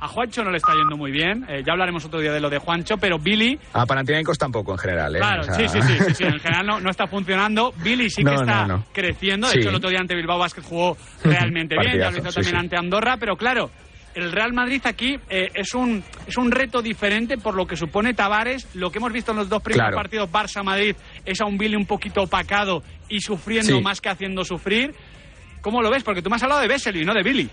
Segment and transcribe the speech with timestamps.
[0.00, 1.44] A Juancho no le está yendo muy bien.
[1.48, 3.58] Eh, ya hablaremos otro día de lo de Juancho, pero Billy.
[3.74, 5.18] A Panathinaikos tampoco en general, ¿eh?
[5.18, 7.72] Claro, O sea- sí, sí, sí, sí, sí, En general no, no está funcionando.
[7.82, 9.46] Billy sí que No, está no, creciendo.
[9.48, 9.58] De Sí.
[9.60, 11.98] hecho, el otro día ante Bilbao Basket jugó realmente bien.
[11.98, 13.70] Ya lo hizo también ante Andorra, pero claro.
[14.12, 18.12] El Real Madrid aquí eh, es, un, es un reto diferente por lo que supone
[18.12, 18.66] Tavares.
[18.74, 19.96] Lo que hemos visto en los dos primeros Claro.
[19.96, 24.92] partidos Barça-Madrid es a un Billy un poquito opacado y sufriendo más que haciendo sufrir.
[25.60, 26.02] ¿Cómo lo ves?
[26.02, 27.48] Porque tú me has hablado de Vesely, no de Billy.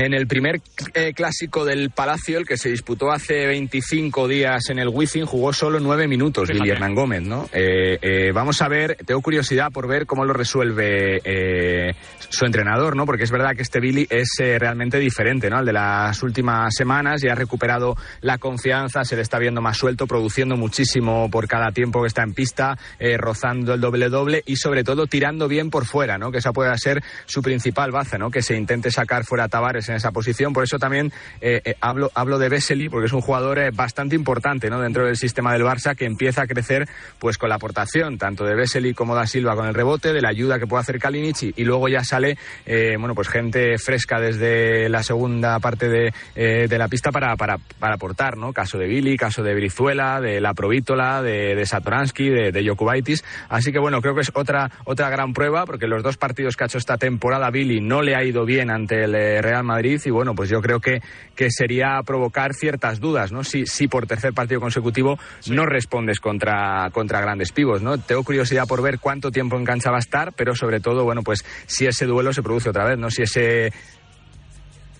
[0.00, 0.60] En el primer
[0.94, 5.52] eh, clásico del Palacio, el que se disputó hace 25 días en el Wizzing, jugó
[5.52, 6.48] solo nueve minutos.
[6.48, 7.46] Billy Hernán Gómez, ¿no?
[7.52, 11.94] Eh, eh, vamos a ver, tengo curiosidad por ver cómo lo resuelve eh,
[12.28, 13.06] su entrenador, ¿no?
[13.06, 15.56] Porque es verdad que este Billy es realmente diferente, ¿no?
[15.56, 19.78] Al de las últimas semanas, ya ha recuperado la confianza, se le está viendo más
[19.78, 22.78] suelto, produciendo muchísimo por cada tiempo que está en pista,
[23.16, 26.30] rozando el doble-doble y sobre todo tirando bien por fuera, ¿no?
[26.30, 28.30] Que esa pueda ser su principal baza, ¿no?
[28.30, 30.52] Que se intente sacar fuera a Tavares en esa posición.
[30.52, 34.16] Por eso también eh, eh, hablo, hablo de Vesely, porque es un jugador eh, bastante
[34.16, 34.80] importante, ¿no?
[34.80, 38.54] Dentro del sistema del Barça, que empieza a crecer pues con la aportación tanto de
[38.54, 41.64] Vesely como da Silva con el rebote, de la ayuda que puede hacer Kalinic y,
[41.64, 46.78] luego ya sale, eh, bueno, pues gente fresca desde la segunda parte de, eh, de
[46.78, 48.52] la pista para, para, para aportar, ¿no?
[48.52, 53.24] Caso de Billy, caso de Brizuela, de la Provítola, de, de Satoransky, de, de Jokubaitis.
[53.48, 56.64] Así que bueno, creo que es otra, otra gran prueba, porque los dos partidos que
[56.64, 59.67] ha hecho esta temporada Billy no le ha ido bien ante el eh, Real Madrid
[60.04, 61.00] y bueno, pues yo creo que,
[61.34, 63.44] que sería provocar ciertas dudas, ¿no?
[63.44, 65.18] Si, si por tercer partido consecutivo
[65.48, 67.98] no respondes contra, contra grandes pivos, ¿no?
[67.98, 71.22] Tengo curiosidad por ver cuánto tiempo en cancha va a estar, pero sobre todo, bueno,
[71.22, 73.10] pues si ese duelo se produce otra vez, ¿no?
[73.10, 73.72] Si ese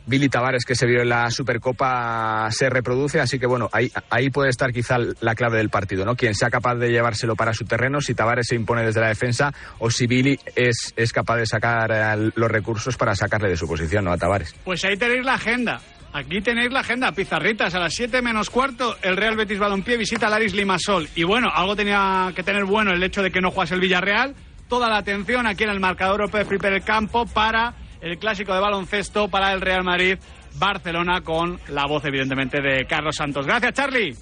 [0.09, 4.31] Billy Tavares que se vio en la Supercopa se reproduce, así que bueno, ahí, ahí
[4.31, 6.17] puede estar quizá la clave del partido, ¿no?
[6.17, 9.53] Quien sea capaz de llevárselo para su terreno, si Tavares se impone desde la defensa
[9.79, 13.69] o si Billy es, es capaz de sacar eh, los recursos para sacarle de su
[13.69, 14.13] posición, ¿no?
[14.13, 14.55] A Tavares.
[14.65, 15.81] Pues ahí tenéis la agenda.
[16.11, 20.27] Aquí tenéis la agenda, pizarritas, a las 7 menos cuarto, el Real Betis Balompié visita
[20.27, 21.07] al Aris Limasol.
[21.15, 24.35] Y bueno, algo tenía que tener bueno el hecho de que no jugase el Villarreal.
[24.69, 28.60] Toda la atención aquí en el marcador de Flipper el campo para el clásico de
[28.60, 30.19] baloncesto para el Real Madrid
[30.59, 33.47] Barcelona con la voz evidentemente de Carlos Santos.
[33.47, 34.16] Gracias Charlie.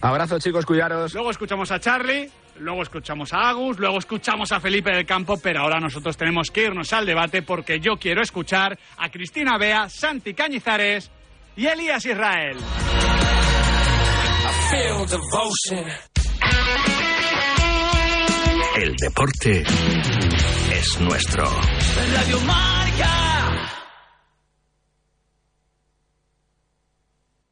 [0.00, 1.14] Abrazo chicos, cuidaros.
[1.14, 5.60] Luego escuchamos a Charlie, luego escuchamos a Agus, luego escuchamos a Felipe del Campo, pero
[5.60, 10.34] ahora nosotros tenemos que irnos al debate porque yo quiero escuchar a Cristina Bea, Santi
[10.34, 11.10] Cañizares
[11.56, 12.58] y Elías Israel.
[18.76, 19.64] El deporte
[20.70, 21.50] es nuestro.
[22.98, 23.35] God.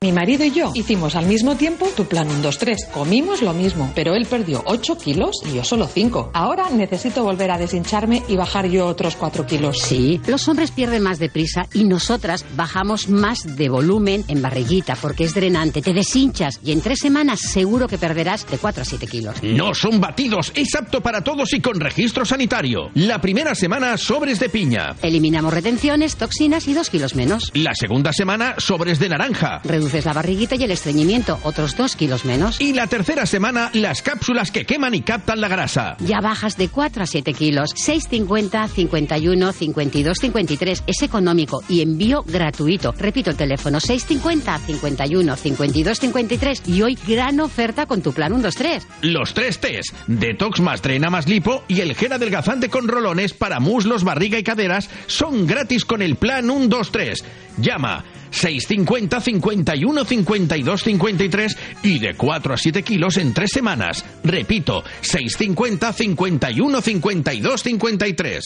[0.05, 2.89] Mi marido y yo hicimos al mismo tiempo tu plan 1, 2, 3.
[2.93, 6.33] Comimos lo mismo, pero él perdió 8 kilos y yo solo 5.
[6.35, 9.79] Ahora necesito volver a deshincharme y bajar yo otros 4 kilos.
[9.79, 15.25] Sí, los hombres pierden más deprisa y nosotras bajamos más de volumen en barriguita porque
[15.25, 19.07] es drenante, te deshinchas y en tres semanas seguro que perderás de 4 a 7
[19.07, 19.43] kilos.
[19.43, 22.91] No son batidos, es apto para todos y con registro sanitario.
[22.93, 24.97] La primera semana, sobres de piña.
[25.01, 27.51] Eliminamos retenciones, toxinas y 2 kilos menos.
[27.55, 29.63] La segunda semana, sobres de naranja.
[30.03, 32.61] La barriguita y el estreñimiento, otros 2 kilos menos.
[32.61, 35.97] Y la tercera semana, las cápsulas que queman y captan la grasa.
[36.01, 37.75] Ya bajas de 4 a 7 kilos.
[37.75, 40.85] 6,50, 51, 52, 53.
[40.87, 42.93] Es económico y envío gratuito.
[42.93, 46.63] Repito el teléfono 6,50, 51, 52, 53.
[46.67, 48.87] Y hoy gran oferta con tu plan 1, 2, 3.
[49.03, 53.61] Los tres T's, detox más drena más lipo y el gel adelgazante con rolones para
[53.61, 57.25] muslos, barriga y caderas son gratis con el plan 1, 2, 3.
[57.59, 58.05] Llama
[58.35, 64.05] 650 51 52 53 y de 4 a 7 kilos en 3 semanas.
[64.23, 68.45] Repito, 650 51 52 53.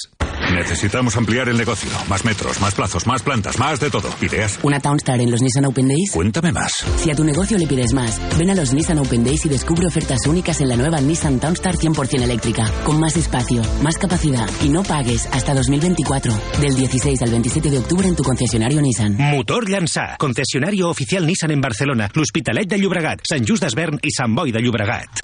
[0.54, 1.90] Necesitamos ampliar el negocio.
[2.08, 4.08] Más metros, más plazos, más plantas, más de todo.
[4.20, 4.58] ¿Ideas?
[4.62, 6.10] ¿Una Townstar en los Nissan Open Days?
[6.12, 6.72] Cuéntame más.
[6.96, 9.86] Si a tu negocio le pides más, ven a los Nissan Open Days y descubre
[9.86, 14.68] ofertas únicas en la nueva Nissan Townstar 100% eléctrica, con más espacio, más capacidad y
[14.68, 16.32] no pagues hasta 2024.
[16.60, 19.16] Del 16 al 27 de octubre en tu concesionario Nissan.
[19.16, 24.34] Motor Llançà, concesionario oficial Nissan en Barcelona, l'Hospitalet de Llobregat, Sant Just d'Esvern i Sant
[24.34, 25.20] Boi de Llobregat.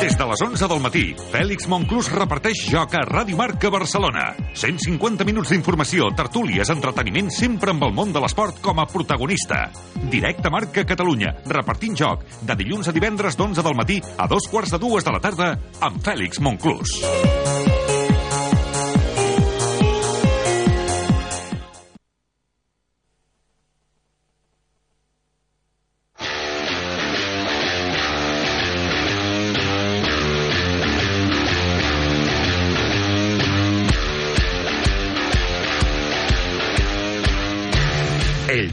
[0.00, 1.02] Des de les 11 del matí,
[1.34, 4.30] Fèlix Monclús reparteix joc a Ràdio Marca Barcelona.
[4.56, 9.66] 150 minuts d'informació, tertúlies, entreteniment, sempre amb el món de l'esport com a protagonista.
[10.08, 14.72] Directe Marca Catalunya, repartint joc, de dilluns a divendres d'11 del matí a dos quarts
[14.72, 15.52] de dues de la tarda,
[15.84, 16.96] amb Fèlix Monclús.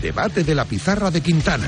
[0.05, 1.67] Debate de la pizarra de Quintana.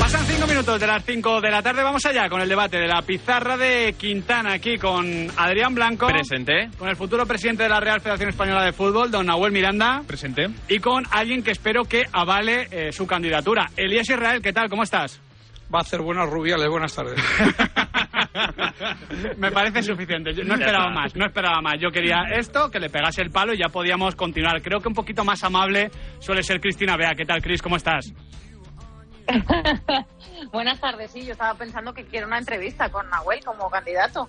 [0.00, 1.82] Pasan cinco minutos de las cinco de la tarde.
[1.82, 6.06] Vamos allá con el debate de la pizarra de Quintana aquí con Adrián Blanco.
[6.06, 6.70] Presente.
[6.78, 10.02] Con el futuro presidente de la Real Federación Española de Fútbol, don Nahuel Miranda.
[10.06, 10.48] Presente.
[10.68, 13.66] Y con alguien que espero que avale eh, su candidatura.
[13.76, 14.70] Elías Israel, ¿qué tal?
[14.70, 15.20] ¿Cómo estás?
[15.74, 17.20] Va a hacer buenas rubiales, buenas tardes.
[19.38, 20.32] Me parece suficiente.
[20.34, 21.74] Yo no esperaba más, no esperaba más.
[21.80, 24.60] Yo quería esto, que le pegase el palo y ya podíamos continuar.
[24.62, 27.14] Creo que un poquito más amable suele ser Cristina Bea.
[27.16, 27.62] ¿Qué tal, Cris?
[27.62, 28.12] ¿Cómo estás?
[30.52, 34.28] Buenas tardes, sí, yo estaba pensando que quiero una entrevista con Nahuel como candidato.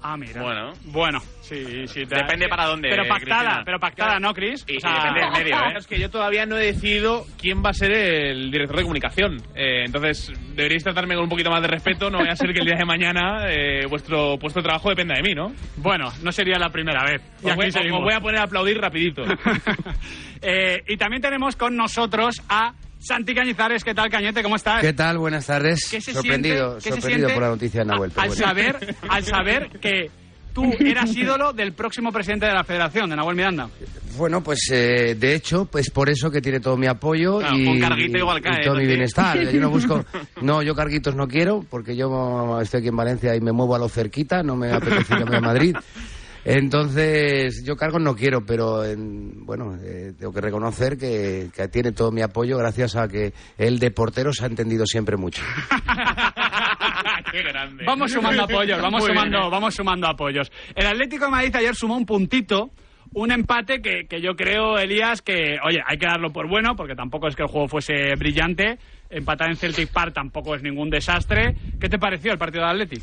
[0.00, 0.40] Ah, mira.
[0.40, 0.72] Bueno.
[0.84, 2.06] Bueno, sí, sí.
[2.06, 3.62] te- Depende para dónde, Pero pactada, Cristina.
[3.64, 4.64] pero pactada, ¿no, Cris?
[4.68, 5.74] Y, y depende del medio, ¿eh?
[5.76, 9.36] Es que yo todavía no he decidido quién va a ser el director de comunicación.
[9.56, 12.10] Eh, entonces, deberíais tratarme con un poquito más de respeto.
[12.10, 15.16] No voy a ser que el día de mañana eh, vuestro puesto de trabajo dependa
[15.16, 15.52] de mí, ¿no?
[15.78, 17.20] Bueno, no sería la primera vez.
[17.42, 19.22] Y Os aquí voy, os voy a poner a aplaudir rapidito.
[20.40, 23.84] Eh, y también tenemos con nosotros a Santi Cañizares.
[23.84, 24.42] ¿Qué tal, Cañete?
[24.42, 24.80] ¿Cómo estás?
[24.80, 25.18] ¿Qué tal?
[25.18, 25.88] Buenas tardes.
[25.90, 28.10] ¿Qué se sorprendido siente- qué se sorprendido por la noticia de Nahuel.
[28.10, 28.44] pero al bueno.
[28.46, 30.10] saber, al saber que
[30.52, 33.68] tú eras ídolo del próximo presidente de la federación, de Nahuel Miranda.
[34.16, 37.66] Bueno, pues eh, de hecho, pues por eso que tiene todo mi apoyo Claro, y,
[37.68, 39.38] un carguito igual cae, y todo ¿no, mi bienestar.
[39.40, 40.04] Yo no busco,
[40.42, 43.78] no, yo carguitos no quiero porque yo estoy aquí en Valencia y me muevo a
[43.78, 45.76] lo cerquita, no me apetece irme a Madrid.
[46.56, 51.92] Entonces, yo cargos no quiero, pero en- bueno, eh, tengo que reconocer que, que tiene
[51.92, 55.42] todo mi apoyo gracias a que él de portero se ha entendido siempre mucho.
[57.32, 57.84] Qué grande.
[57.84, 59.50] Vamos sumando apoyos, vamos Muy bien, sumando, ¿eh?
[59.50, 60.50] vamos sumando apoyos.
[60.74, 62.70] El Atlético de Madrid ayer sumó un puntito,
[63.12, 66.94] un empate que, que yo creo, Elías, que, oye, hay que darlo por bueno, porque
[66.94, 68.78] tampoco es que el juego fuese brillante.
[69.10, 71.54] Empatar en Celtic Park tampoco es ningún desastre.
[71.80, 72.96] ¿Qué te pareció el partido de Atleti?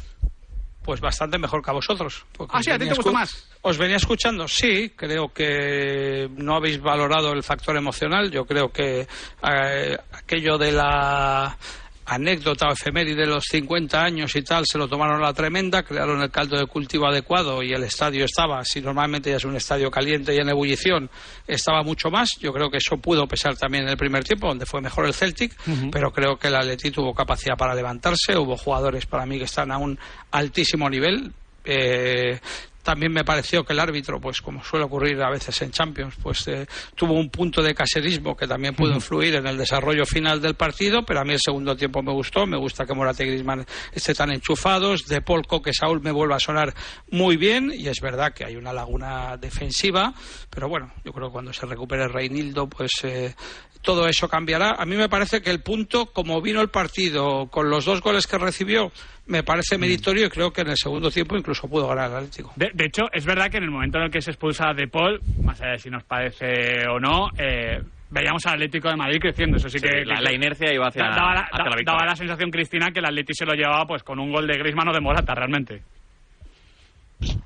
[0.85, 2.25] Pues bastante mejor que a vosotros.
[2.49, 3.49] Ah, sí, os ¿a ti te venía gustó más?
[3.63, 8.29] Os venía escuchando, sí, creo que no habéis valorado el factor emocional.
[8.29, 11.57] Yo creo que eh, aquello de la
[12.05, 15.83] anécdota o efeméride de los 50 años y tal se lo tomaron a la tremenda,
[15.83, 19.55] crearon el caldo de cultivo adecuado y el estadio estaba, si normalmente ya es un
[19.55, 21.09] estadio caliente y en ebullición,
[21.47, 22.29] estaba mucho más.
[22.39, 25.13] Yo creo que eso pudo pesar también en el primer tiempo, donde fue mejor el
[25.13, 25.53] Celtic,
[25.91, 28.37] pero creo que el Atleti tuvo capacidad para levantarse.
[28.37, 29.97] Hubo jugadores para mí que están a un
[30.31, 31.31] altísimo nivel.
[31.63, 32.39] Eh,
[32.85, 36.47] también me pareció que el árbitro, pues como suele ocurrir a veces en Champions, pues
[36.47, 40.53] eh, tuvo un punto de caserismo que también pudo influir en el desarrollo final del
[40.53, 43.65] partido, pero a mí el segundo tiempo me gustó, me gusta que Morata y Griezmann
[43.91, 46.73] estén tan enchufados, de Polco que Saúl me vuelva a sonar
[47.09, 50.13] muy bien y es verdad que hay una laguna defensiva,
[50.49, 53.33] pero bueno, yo creo que cuando se recupere Reinildo, pues eh,
[53.81, 54.75] todo eso cambiará.
[54.77, 58.27] A mí me parece que el punto, como vino el partido con los dos goles
[58.27, 58.91] que recibió,
[59.27, 62.53] me parece meritorio y creo que en el segundo tiempo incluso pudo ganar el Atlético.
[62.55, 64.87] De, de hecho, es verdad que en el momento en el que se expulsa De
[64.87, 69.17] Paul, más allá de si nos parece o no, eh, veíamos al Atlético de Madrid
[69.19, 69.57] creciendo.
[69.57, 71.75] Eso sí, Sí, que, la- que- la inercia iba hacia- daba la, hacia la da-
[71.75, 71.85] victoria.
[71.97, 74.57] daba la sensación, Cristina, que el Atlético se lo llevaba pues con un gol de
[74.57, 75.81] Griezmann o de Morata, realmente.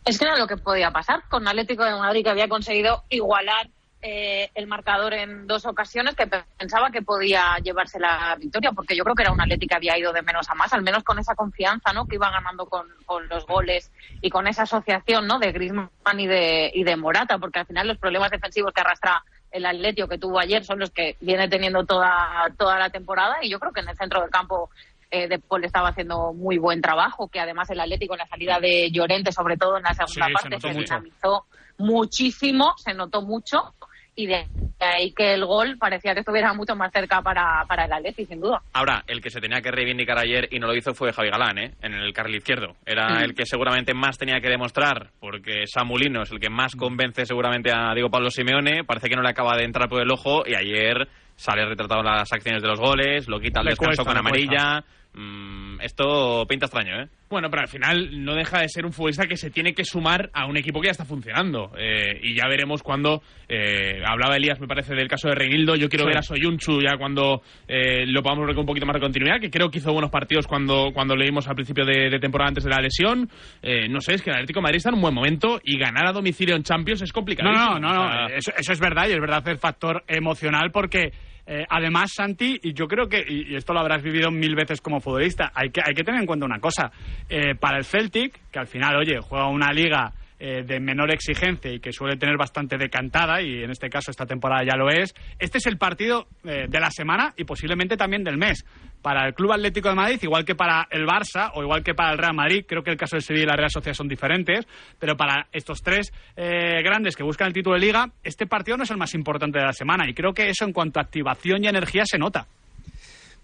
[0.05, 3.67] Es que era lo que podía pasar con Atlético de Madrid, que había conseguido igualar
[4.01, 8.95] eh, el marcador en dos ocasiones, que pe- pensaba que podía llevarse la victoria, porque
[8.95, 11.03] yo creo que era un Atlético que había ido de menos a más, al menos
[11.03, 12.05] con esa confianza ¿no?
[12.05, 13.91] que iba ganando con, con los goles
[14.21, 15.37] y con esa asociación ¿no?
[15.39, 19.23] de Griezmann y de, y de Morata, porque al final los problemas defensivos que arrastra
[19.51, 23.49] el Atlético que tuvo ayer son los que viene teniendo toda, toda la temporada y
[23.49, 24.69] yo creo que en el centro del campo
[25.11, 28.59] eh, De Paul estaba haciendo muy buen trabajo, que además el Atlético en la salida
[28.59, 31.45] de Llorente, sobre todo en la segunda Sí, se parte, se, dinamizó
[31.79, 33.73] muchísimo, se notó mucho.
[34.19, 34.45] Y de
[34.79, 38.39] ahí que el gol parecía que estuviera mucho más cerca para, para el Atleti, sin
[38.41, 38.61] duda.
[38.73, 41.57] Ahora, el que se tenía que reivindicar ayer y no lo hizo fue Javi Galán,
[41.57, 41.71] ¿eh?
[41.81, 42.75] en el carril izquierdo.
[42.85, 43.23] Era Mm.
[43.23, 47.71] el que seguramente más tenía que demostrar, porque Samulino es el que más convence seguramente
[47.71, 48.83] a Diego Pablo Simeone.
[48.83, 52.31] Parece que no le acaba de entrar por el ojo y ayer sale retratado las
[52.33, 54.83] acciones de los goles, lo quita al descanso cuesta, con amarilla.
[55.21, 57.07] Mm, esto pinta extraño, ¿eh?
[57.29, 60.29] Bueno, pero al final no deja de ser un futbolista que se tiene que sumar
[60.33, 61.71] a un equipo que ya está funcionando.
[61.77, 63.21] Eh, y ya veremos cuando.
[63.51, 65.75] eh, hablaba Elías, me parece, del caso de Reinildo.
[65.75, 66.09] Yo quiero Sí.
[66.09, 69.39] ver a Soyunchu ya cuando eh, lo podamos ver con un poquito más de continuidad,
[69.41, 72.63] que creo que hizo buenos partidos cuando, cuando leímos al principio de, de temporada antes
[72.63, 73.27] de la lesión.
[73.61, 75.77] Eh, no sé, es que el Atlético de Madrid está en un buen momento y
[75.77, 77.51] ganar a domicilio en Champions es complicado.
[77.51, 81.11] No, no, no, no, Eso, eso es verdad y es verdad el factor emocional porque
[81.51, 84.81] eh, además, Santi, y yo creo que, y, y esto lo habrás vivido mil veces
[84.81, 86.91] como futbolista, hay que, hay que tener en cuenta una cosa.
[87.27, 91.71] Eh, para el Celtic, que al final, oye, juega una liga eh, de menor exigencia
[91.71, 95.13] y que suele tener bastante decantada, y en este caso esta temporada ya lo es,
[95.37, 98.65] este es el partido eh, de la semana y posiblemente también del mes.
[99.01, 102.11] Para el Club Atlético de Madrid, igual que para el Barça o igual que para
[102.11, 104.65] el Real Madrid, creo que el caso de Sevilla y la Real Sociedad son diferentes,
[104.97, 108.83] pero para estos tres eh, grandes que buscan el título de liga, este partido no
[108.83, 111.63] es el más importante de la semana y creo que eso en cuanto a activación
[111.63, 112.47] y energía se nota.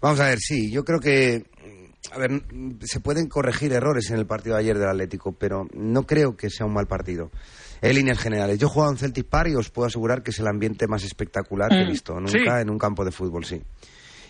[0.00, 1.42] Vamos a ver, sí, yo creo que,
[2.12, 2.42] a ver,
[2.82, 6.50] se pueden corregir errores en el partido de ayer del Atlético, pero no creo que
[6.50, 7.30] sea un mal partido.
[7.82, 10.38] En líneas generales, yo he jugado en Celtic Park y os puedo asegurar que es
[10.38, 11.90] el ambiente más espectacular que he Mm.
[11.90, 12.62] visto nunca Sí.
[12.62, 13.62] en un campo de fútbol, sí.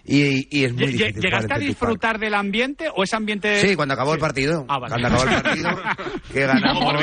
[0.09, 1.21] Y, y es muy difícil.
[1.21, 3.61] ¿Llegaste a disfrutar del ambiente o ese ambiente...?
[3.61, 4.65] Sí, cuando acabó el partido.
[4.69, 4.93] Ah, vale.
[4.93, 5.71] Cuando acabó el partido,
[6.33, 6.95] que ganamos.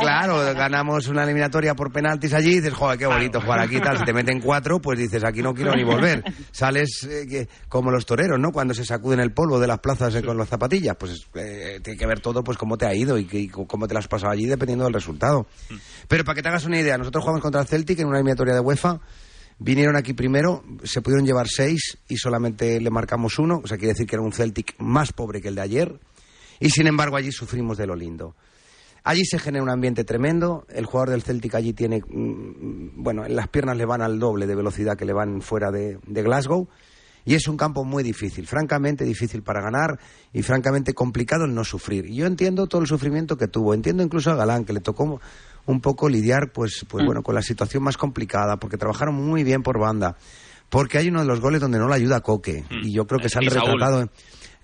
[0.00, 3.80] Claro, ganamos una eliminatoria por penaltis allí y dices, joder, qué bonito jugar aquí y
[3.80, 3.98] tal.
[3.98, 6.24] Si te meten cuatro, pues dices, aquí no quiero ni volver.
[6.50, 8.50] Sales eh, que- como los toreros, ¿no?
[8.52, 10.96] Cuando se sacuden el polvo de las plazas eh, con las zapatillas.
[10.98, 13.86] Pues eh, tiene que ver todo, pues cómo te ha ido y, que- y cómo
[13.86, 15.46] te las has pasado allí dependiendo del resultado.
[16.08, 18.54] Pero para que te hagas una idea, nosotros jugamos contra el Celtic en una eliminatoria
[18.54, 18.98] de UEFA.
[19.64, 23.60] Vinieron aquí primero, se pudieron llevar seis y solamente le marcamos uno.
[23.62, 26.00] O sea, quiere decir que era un Celtic más pobre que el de ayer.
[26.58, 28.34] Y sin embargo, allí sufrimos de lo lindo.
[29.04, 30.66] Allí se genera un ambiente tremendo.
[30.68, 34.56] El jugador del Celtic allí tiene, mm, bueno, las piernas le van al doble de
[34.56, 36.68] velocidad que le van fuera de, de Glasgow.
[37.24, 39.98] Y es un campo muy difícil, francamente difícil para ganar
[40.32, 42.06] y francamente complicado el no sufrir.
[42.06, 43.74] Y yo entiendo todo el sufrimiento que tuvo.
[43.74, 45.20] Entiendo incluso a Galán, que le tocó
[45.66, 49.62] un poco lidiar, pues, pues bueno, con la situación más complicada, porque trabajaron muy bien
[49.62, 50.16] por banda.
[50.68, 52.64] Porque hay uno de los goles donde no le ayuda a Coque.
[52.82, 53.72] Y yo creo que sale Saúl.
[53.72, 54.08] retratado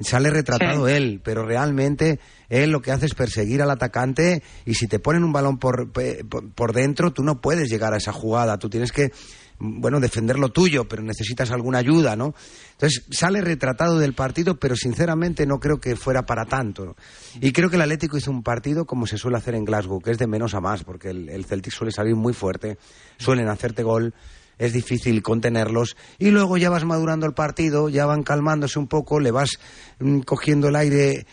[0.01, 0.95] sale retratado Sí.
[0.95, 5.25] él, pero realmente él lo que hace es perseguir al atacante y si te ponen
[5.25, 9.07] un balón por, por, dentro, tú no puedes llegar a esa jugada, tú tienes que,
[9.07, 9.11] mm,
[9.59, 12.35] bueno, defender lo tuyo, pero necesitas alguna ayuda, ¿no?
[12.73, 16.97] Entonces sale retratado del partido, pero sinceramente no creo que fuera para tanto.
[17.41, 20.13] Y creo que el Atlético hizo un partido como se suele hacer en Glasgow, que
[20.13, 22.79] es de menos a más, porque el, el Celtic suele salir muy fuerte,
[23.19, 24.15] suelen hacerte gol
[24.59, 29.21] es difícil contenerlos y luego ya vas madurando el partido, ya van calmándose un poco,
[29.21, 29.59] le vas
[30.01, 31.27] mm, cogiendo el aire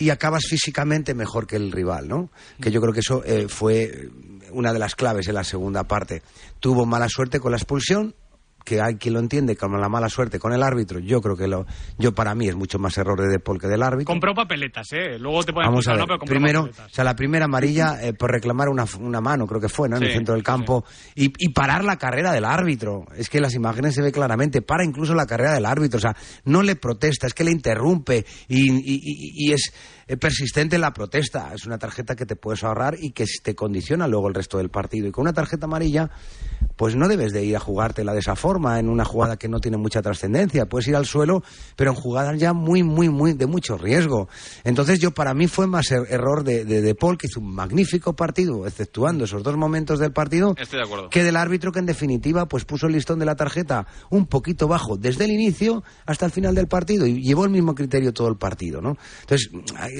[0.00, 2.30] y acabas físicamente mejor que el rival, ¿no?
[2.60, 4.08] Que yo creo que eso eh, fue
[4.50, 6.22] una de las claves en la segunda parte.
[6.58, 8.14] Tuvo mala suerte con la expulsión,
[8.64, 10.98] que hay quien lo entiende como la mala suerte con el árbitro.
[10.98, 11.66] Yo creo que lo,
[11.98, 14.06] yo para mí es mucho más error de De Paul que del árbitro.
[14.12, 15.18] Compró papeletas, ¿eh?
[15.18, 16.06] Luego te pueden Vamos a ver, ¿no?
[16.06, 16.90] Pero compró primero, papeletas.
[16.90, 19.96] o sea, la primera amarilla eh, por reclamar una, una mano, creo que fue, ¿no?
[19.96, 20.84] En el centro del campo.
[21.14, 23.04] Y, y parar la carrera del árbitro.
[23.16, 25.98] Es que en las imágenes se ve claramente, para incluso la carrera del árbitro.
[25.98, 26.14] O sea,
[26.44, 29.72] no le protesta, es que le interrumpe y, y- y- y es
[30.16, 31.52] persistente en la protesta.
[31.54, 34.70] Es una tarjeta que te puedes ahorrar y que te condiciona luego el resto del
[34.70, 35.06] partido.
[35.08, 36.10] Y con una tarjeta amarilla,
[36.76, 39.60] pues no debes de ir a jugártela de esa forma, en una jugada que no
[39.60, 40.66] tiene mucha trascendencia.
[40.66, 41.42] Puedes ir al suelo,
[41.76, 44.28] pero en jugadas ya muy, muy, muy de mucho riesgo.
[44.64, 47.54] Entonces yo, para mí fue más er- error de, de, de Paul, que hizo un
[47.54, 51.10] magnífico partido, exceptuando esos dos momentos del partido, Estoy de acuerdo.
[51.10, 54.68] que del árbitro que en definitiva pues puso el listón de la tarjeta un poquito
[54.68, 58.28] bajo desde el inicio hasta el final del partido y llevó el mismo criterio todo
[58.28, 58.96] el partido, ¿no?
[59.22, 59.50] Entonces,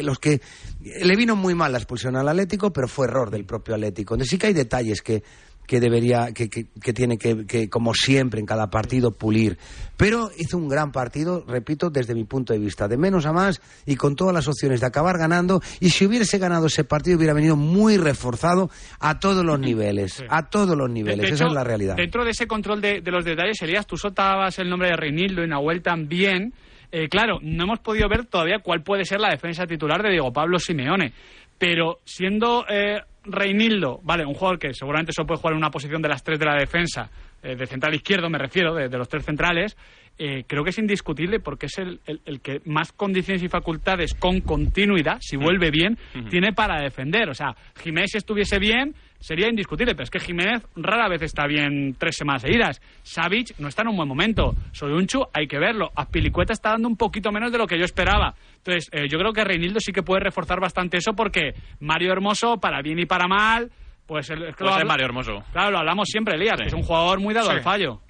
[0.02, 0.40] los que
[0.80, 4.14] le vino muy mal la expulsión al Atlético, pero fue error del propio Atlético.
[4.14, 5.22] Entonces sí que hay detalles que
[5.66, 9.56] que debería, que, que- que tiene que, que, como siempre en cada partido, pulir.
[9.96, 13.60] Pero hizo un gran partido, repito, desde mi punto de vista, de menos a más
[13.86, 15.60] y con todas las opciones de acabar ganando.
[15.78, 20.50] Y si hubiese ganado ese partido, hubiera venido muy reforzado a todos los niveles, a
[20.50, 21.30] todos los niveles.
[21.30, 21.94] Esa es la realidad.
[21.94, 25.44] Dentro de ese control de, de los detalles, Elías, tú soltabas el nombre de Reinildo
[25.44, 26.52] y Nahuel también.
[26.92, 30.32] Eh, claro, no hemos podido ver todavía cuál puede ser la defensa titular de Diego
[30.32, 31.12] Pablo Simeone.
[31.58, 36.00] Pero siendo eh, Reinildo, vale, un jugador que seguramente solo puede jugar en una posición
[36.02, 37.10] de las tres de la defensa,
[37.42, 39.76] eh, de central izquierdo me refiero, de, de los tres centrales,
[40.18, 44.14] eh, creo que es indiscutible porque es el, el- el que más condiciones y facultades
[44.14, 45.96] con continuidad, si vuelve bien,
[46.28, 47.28] tiene para defender.
[47.30, 51.46] O sea, Jiménez si estuviese bien sería indiscutible, pero es que Jiménez rara vez está
[51.46, 52.80] bien tres semanas seguidas.
[53.02, 54.54] Savic no está en un buen momento.
[54.72, 55.90] Soyunchu hay que verlo.
[55.94, 58.34] Azpilicueta está dando un poquito menos de lo que yo esperaba.
[58.56, 62.56] Entonces, eh, yo creo que Reinildo sí que puede reforzar bastante eso porque Mario Hermoso,
[62.58, 63.70] para bien y para mal,
[64.06, 64.28] pues...
[64.30, 65.44] El, es que habl- Mario Hermoso.
[65.52, 67.56] Claro, lo hablamos siempre, Elías, que es un jugador muy dado Sí.
[67.56, 68.00] al fallo.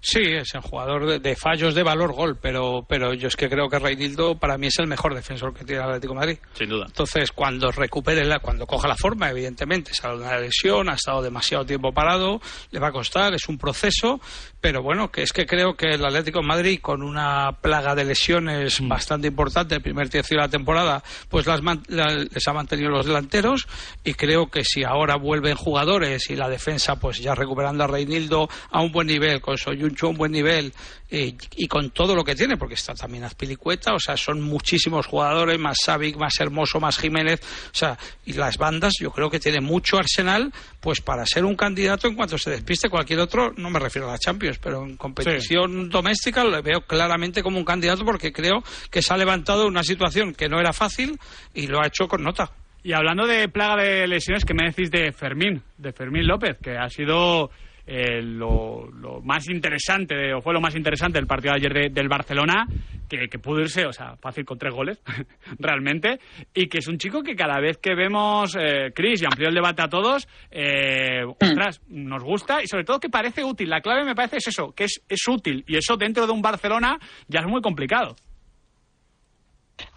[0.00, 3.48] Sí, es el jugador de, de fallos de valor gol, pero, pero yo es que
[3.48, 6.38] creo que Reinildo para mí es el mejor defensor que tiene el Atlético de Madrid.
[6.54, 6.86] Sin duda.
[6.86, 11.64] Entonces, cuando recupere, la, cuando coja la forma, evidentemente, sale una lesión, ha estado demasiado
[11.64, 14.20] tiempo parado, le va a costar, es un proceso,
[14.60, 18.04] pero bueno, que es que creo que el Atlético de Madrid, con una plaga de
[18.04, 22.52] lesiones bastante importante, el primer tercio de la temporada, pues las man- la- les ha
[22.52, 23.66] mantenido los delanteros,
[24.04, 28.48] y creo que si ahora vuelven jugadores y la defensa, pues ya recuperando a Reinildo
[28.70, 30.72] a un buen nivel, con Soyunchu a un buen nivel,
[31.10, 35.06] eh, y con todo lo que tiene, porque está también Azpilicueta, o sea, son muchísimos
[35.06, 37.40] jugadores, más Savic, más Hermoso, más Jiménez,
[37.72, 41.56] o sea, y las bandas yo creo que tiene mucho arsenal, pues para ser un
[41.56, 44.96] candidato en cuanto se despiste cualquier otro, no me refiero a la Champions, pero en
[44.96, 49.68] competición doméstica lo veo claramente como un candidato porque creo que se ha levantado de
[49.68, 51.18] una situación que no era fácil
[51.54, 52.50] y lo ha hecho con nota.
[52.82, 55.62] Y hablando de plaga de lesiones, ¿qué me decís de Fermín?
[55.76, 57.50] De Fermín López, que ha sido
[57.86, 61.88] eh, lo, lo más interesante, o fue lo más interesante del partido de ayer de-
[61.90, 62.66] del Barcelona,
[63.08, 65.02] que, que pudo irse, o sea, fácil con tres goles,
[65.58, 66.20] realmente,
[66.54, 69.54] y que es un chico que cada vez que vemos, eh, Chris, y amplío el
[69.54, 73.68] debate a todos, eh, ostras, nos gusta y sobre todo que parece útil.
[73.68, 76.42] La clave me parece es eso, que es, es útil, y eso dentro de un
[76.42, 78.14] Barcelona ya es muy complicado.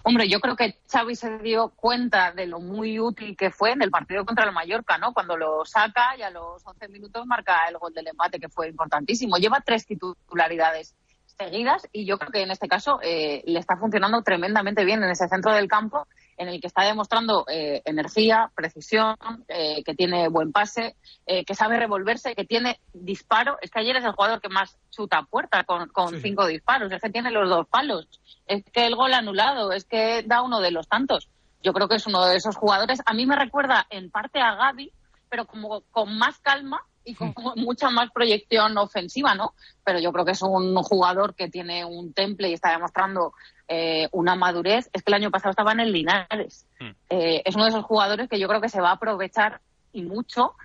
[0.03, 3.81] Hombre, yo creo que Xavi se dio cuenta de lo muy útil que fue en
[3.81, 5.13] el partido contra el Mallorca, ¿no?
[5.13, 8.67] Cuando lo saca y a los 11 minutos marca el gol del empate, que fue
[8.67, 9.37] importantísimo.
[9.37, 10.95] Lleva tres titularidades
[11.37, 15.09] seguidas y yo creo que en este caso eh, le está funcionando tremendamente bien en
[15.09, 19.15] ese centro del campo en el que está demostrando eh, energía, precisión,
[19.47, 23.57] eh, que tiene buen pase, eh, que sabe revolverse, que tiene disparo.
[23.61, 26.91] Es que ayer es el jugador que más chuta a puerta con, con cinco disparos,
[26.91, 28.07] es que tiene los dos palos,
[28.47, 31.29] es que el gol anulado, es que da uno de los tantos.
[31.61, 33.01] Yo creo que es uno de esos jugadores.
[33.05, 34.91] A mí me recuerda en parte a Gaby,
[35.29, 39.53] pero como con más calma y con mucha más proyección ofensiva, ¿no?
[39.83, 43.33] Pero yo creo que es un jugador que tiene un temple y está demostrando
[43.67, 44.89] eh, una madurez.
[44.93, 46.67] Es que el año pasado estaba en el Linares.
[47.09, 50.03] Eh, es uno de esos jugadores que yo creo que se va a aprovechar y
[50.03, 50.55] mucho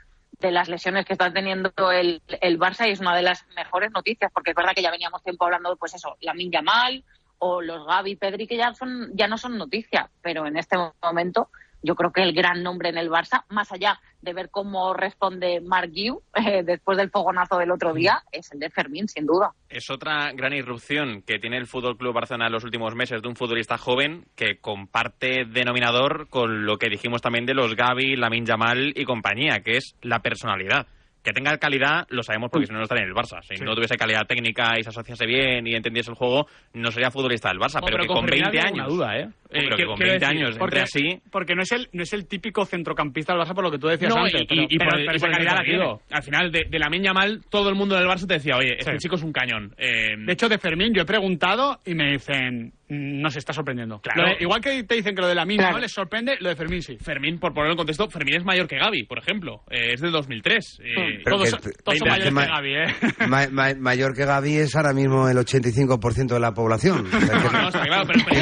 [0.40, 3.90] de las lesiones que está teniendo el, el Barça y es una de las mejores
[3.90, 7.04] noticias porque es verdad que ya veníamos tiempo hablando pues eso, la Yamal
[7.38, 11.50] o los Gaby Pedri que ya son ya no son noticia, pero en este momento
[11.82, 15.60] yo creo que el gran nombre en el Barça, más allá de ver cómo responde
[15.60, 19.52] Marc Guiu eh, después del fogonazo del otro día, es el de Fermín, sin duda.
[19.68, 23.28] Es otra gran irrupción que tiene el Fútbol Club Barcelona en los últimos meses de
[23.28, 28.46] un futbolista joven que comparte denominador con lo que dijimos también de los Gavi, Lamin
[28.46, 30.86] Yamal y compañía, que es la personalidad.
[31.22, 33.42] Que tenga calidad, lo sabemos porque si no, no estaría en el Barça.
[33.42, 33.64] Si Sí.
[33.64, 37.48] no tuviese calidad técnica y se asociase bien y entendiese el juego, no sería futbolista
[37.50, 37.80] del Barça.
[37.80, 38.94] No, pero, pero que con con 20 Fermín había años.
[38.94, 39.28] duda, ¿eh?
[39.50, 41.22] pero Eh, que quiero- con quiero 20 decir, años porque- entre así.
[41.30, 43.88] Porque no es el, no es el típico centrocampista del Barça por lo que tú
[43.88, 44.40] decías No, antes.
[44.42, 45.96] y, pero, y- y pero- por, y por calidad la tiene.
[46.10, 48.76] Al final, de, de la Miña Mal, todo el mundo del Barça te decía, oye,
[48.78, 48.98] este Sí.
[48.98, 49.74] chico es un cañón.
[49.76, 53.52] Eh, De hecho, de Fermín yo he preguntado y me dicen, "Mm, no se está
[53.52, 54.00] sorprendiendo.
[54.00, 54.30] Claro.
[54.30, 55.76] De- igual que te dicen que lo de la mina Claro.
[55.76, 56.96] no les sorprende, lo de Fermín sí.
[57.00, 59.62] Fermín, por ponerlo en contexto, Fermín es mayor que Gaby, por ejemplo.
[59.70, 60.78] Eh, es del 2003.
[60.82, 62.86] Eh, Pero todos, que- todos son 20 mayores ma- que Gaby, ¿eh?
[63.28, 67.04] Ma- ma- mayor que Gaby es ahora mismo el 85% de la población.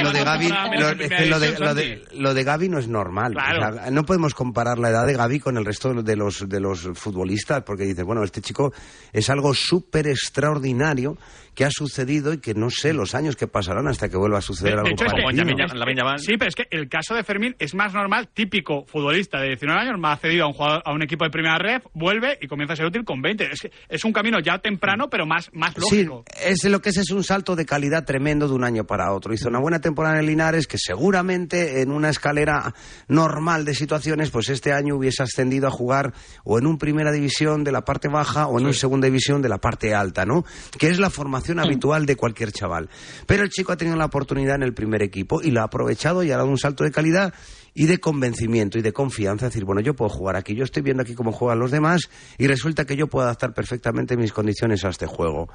[0.02, 3.32] Lo de Gaby, de, de- lo de no es normal.
[3.32, 3.76] Claro.
[3.76, 6.60] O sea, no podemos comparar la edad de Gaby con el resto de los, de
[6.60, 8.72] los futbolistas, porque dices, bueno, este chico
[9.12, 11.16] es algo súper extraordinario
[11.56, 14.42] que ha sucedido y que no sé los años que pasarán hasta que vuelva a
[14.42, 15.42] suceder De algo hecho, es que- parecido.
[15.42, 19.40] es que- Sí, pero es que el caso de Fermín es más normal, típico futbolista
[19.40, 22.38] de 19 años, más cedido a un, jugador, a un equipo de primera red, vuelve
[22.40, 23.50] y comienza a ser útil con 20.
[23.50, 26.24] Es, que es un camino ya temprano, pero más, más Sí, lógico.
[26.40, 29.32] es lo que es, es un salto de calidad tremendo de un año para otro.
[29.32, 32.74] Hizo una buena temporada en Linares que seguramente en una escalera
[33.08, 36.12] normal de situaciones, pues este año hubiese ascendido a jugar
[36.44, 39.48] o en un primera división de la parte baja o en un segunda división de
[39.48, 40.44] la parte alta, ¿no?
[40.78, 42.88] Que es la formación habitual de cualquier chaval.
[43.26, 46.22] Pero el chico ha tenido la oportunidad en el primer equipo y lo ha aprovechado
[46.22, 47.32] y ha dado un salto de calidad
[47.74, 50.82] y de convencimiento y de confianza, es decir, bueno, yo puedo jugar aquí, yo estoy
[50.82, 54.82] viendo aquí cómo juegan los demás y resulta que yo puedo adaptar perfectamente mis condiciones
[54.84, 55.48] a este juego.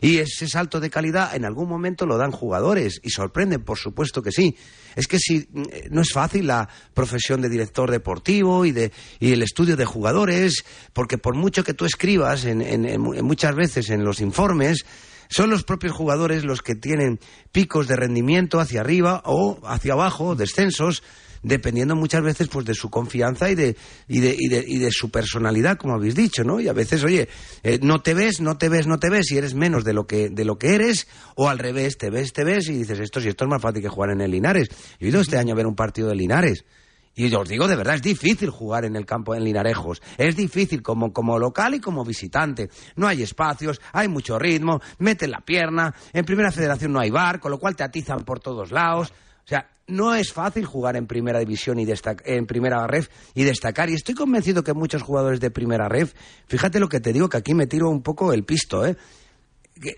[0.00, 4.22] Y ese salto de calidad en algún momento lo dan jugadores y sorprenden, por supuesto
[4.22, 4.56] que sí.
[4.96, 9.32] Es que si eh, no es fácil la profesión de director deportivo y, de, y
[9.32, 13.54] el estudio de jugadores, porque por mucho que tú escribas en, en- en mu- muchas
[13.54, 14.84] veces en los informes,
[15.32, 17.18] son los propios jugadores los que tienen
[17.52, 21.02] picos de rendimiento hacia arriba o hacia abajo, descensos,
[21.42, 23.74] dependiendo muchas veces pues de su confianza y de,
[24.08, 26.60] y de, y de, y de su personalidad, como habéis dicho, ¿no?
[26.60, 27.30] Y a veces, oye,
[27.62, 30.06] eh, no te ves, no te ves, no te ves y eres menos de lo
[30.06, 33.20] que, de lo que eres, o al revés, te ves, te ves y dices, esto
[33.22, 34.68] si esto es más fácil que jugar en el Linares.
[35.00, 36.66] Yo he ido este año a ver un partido de Linares.
[37.14, 40.00] Y yo os digo, de verdad, es difícil jugar en el campo en Linarejos.
[40.16, 42.70] Es difícil como, como local y como visitante.
[42.96, 45.94] No hay espacios, hay mucho ritmo, meten la pierna.
[46.12, 49.12] En Primera Federación no hay bar, con lo cual te atizan por todos lados.
[49.44, 51.86] O sea, no es fácil jugar en Primera División y
[52.24, 53.90] en Primera Ref y destacar.
[53.90, 56.14] Y estoy convencido que muchos jugadores de Primera Ref,
[56.46, 58.96] fíjate lo que te digo, que aquí me tiro un poco el pisto, ¿eh?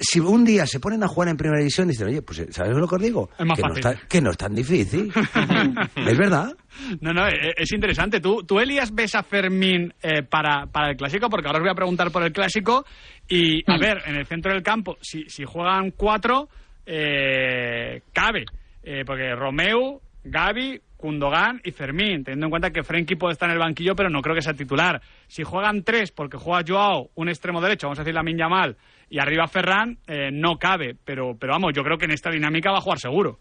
[0.01, 2.87] Si un día se ponen a jugar en primera división, dicen, oye, pues ¿sabes lo
[2.89, 3.31] que os digo?
[3.39, 3.87] Es más que, no fácil.
[3.87, 5.13] está- que no es tan difícil.
[5.97, 6.55] es verdad.
[7.01, 8.21] No, no, e- es interesante.
[8.21, 11.29] ¿Tú, tú Elías, ves a Fermín eh, para, para el clásico?
[11.29, 12.85] Porque ahora os voy a preguntar por el clásico.
[13.29, 16.49] Y, a ver, en el centro del campo, si, si juegan cuatro,
[16.87, 18.45] eh, cabe.
[18.83, 23.55] Eh, porque Romeu, Gaby, Kundogan y Fermín, teniendo en cuenta que Frenkie puede estar en
[23.55, 25.01] el banquillo, pero no creo que sea titular.
[25.27, 28.77] Si juegan tres, porque juega Joao, un extremo derecho, vamos a decir la Yamal,
[29.11, 30.97] y arriba Ferran, eh, no cabe.
[31.05, 33.39] Pero, pero vamos, yo creo que en esta dinámica va a jugar seguro.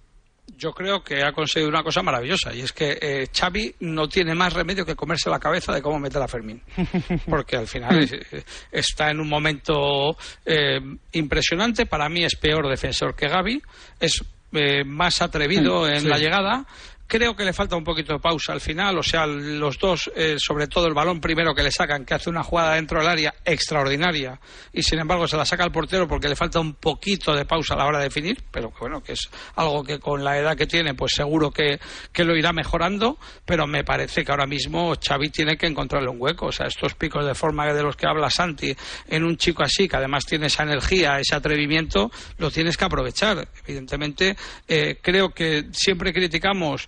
[0.58, 4.36] Yo creo que ha conseguido una cosa maravillosa y es que eh, Xavi no tiene
[4.36, 6.62] más remedio que comerse la cabeza de cómo meter a Fermín.
[7.30, 10.82] Porque al final es- eh, está en un momento eh,
[11.14, 11.86] impresionante.
[11.86, 13.62] Para mí es peor defensor que Gaby.
[14.02, 14.22] Es
[14.52, 16.08] eh, más atrevido en Sí.
[16.08, 16.66] la llegada.
[17.14, 20.38] Creo que le falta un poquito de pausa al final, o sea, los dos, eh,
[20.40, 23.36] sobre todo el balón primero que le sacan, que hace una jugada dentro del área
[23.46, 24.40] extraordinaria,
[24.74, 27.76] y sin embargo se la saca el portero porque le falta un poquito de pausa
[27.76, 30.66] a la hora de definir, pero bueno, que es algo que con la edad que
[30.66, 31.80] tiene, pues seguro que,
[32.12, 36.20] que lo irá mejorando, pero me parece que ahora mismo Xavi tiene que encontrarle un
[36.20, 38.76] hueco, o sea, estos picos de forma de los que habla Santi
[39.08, 43.48] en un chico así, que además tiene esa energía, ese atrevimiento, lo tienes que aprovechar.
[43.68, 44.36] Evidentemente,
[44.68, 46.88] eh, creo que siempre criticamos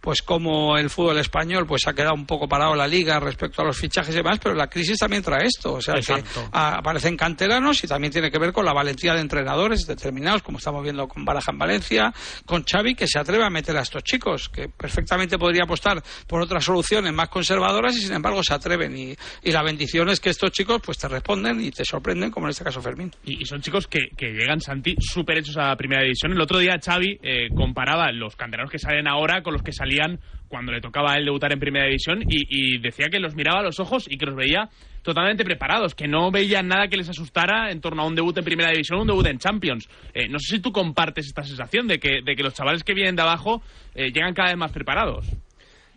[0.00, 3.64] pues como el fútbol español pues ha quedado un poco parado la liga respecto a
[3.64, 6.48] los fichajes y demás, pero la crisis también trae esto, o sea que Exacto.
[6.52, 10.82] aparecen canteranos y también tiene que ver con la valentía de entrenadores determinados, como estamos
[10.82, 12.12] viendo con Baraja en Valencia,
[12.46, 16.40] con Xavi que se atreve a meter a estos chicos, que perfectamente podría apostar por
[16.40, 20.30] otras soluciones más conservadoras y sin embargo se atreven y, y la bendición es que
[20.30, 23.10] estos chicos pues te responden y te sorprenden, como en este caso Fermín.
[23.24, 26.32] Y, y son chicos que, que llegan, Santi, súper hechos a primera división.
[26.32, 30.20] El otro día Xavi eh, comparaba los canteranos que salen ahora con los que salían
[30.48, 33.60] cuando le tocaba a él debutar en primera división y, y decía que los miraba
[33.60, 34.68] a los ojos y que los veía
[35.02, 38.44] totalmente preparados, que no veían nada que les asustara en torno a un debut en
[38.44, 39.88] primera división o un debut en Champions.
[40.14, 42.94] Eh, no sé si tú compartes esta sensación de que, de que los chavales que
[42.94, 43.62] vienen de abajo
[43.94, 45.26] eh, llegan cada vez más preparados.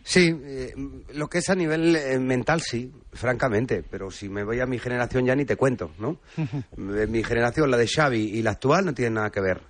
[0.04, 0.72] Sí, eh,
[1.14, 4.78] lo que es a nivel eh, mental sí, francamente, pero si me voy a mi
[4.78, 6.18] generación ya ni te cuento, ¿no?
[6.76, 9.60] Mi generación, la de Xavi y la actual, no tienen nada que ver.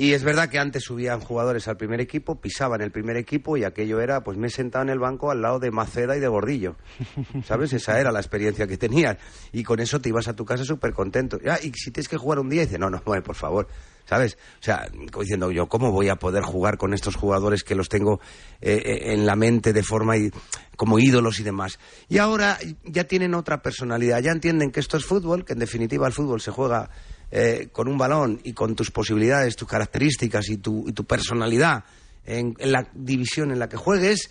[0.00, 3.64] Y es verdad que antes subían jugadores al primer equipo, pisaban el primer equipo y
[3.64, 6.28] aquello era, pues me he sentado en el banco al lado de Maceda y de
[6.28, 6.76] Gordillo.
[7.44, 7.72] ¿Sabes?
[7.72, 9.16] Esa era la experiencia que tenías.
[9.50, 11.40] Y con eso te ibas a tu casa súper contento.
[11.44, 13.66] Ya, y si tienes que jugar un día, dices, no, no, no, por favor.
[14.04, 14.38] ¿Sabes?
[14.60, 17.88] O sea, como diciendo yo, ¿cómo voy a poder jugar con estos jugadores que los
[17.88, 18.20] tengo
[18.60, 20.30] eh, eh, en la mente de forma y,
[20.76, 21.80] como ídolos y demás?
[22.08, 26.06] Y ahora ya tienen otra personalidad, ya entienden que esto es fútbol, que en definitiva
[26.06, 26.88] el fútbol se juega
[27.30, 31.84] eh, con un balón y con tus posibilidades, tus características y tu, y tu personalidad
[32.24, 34.30] en, la división en la que juegues.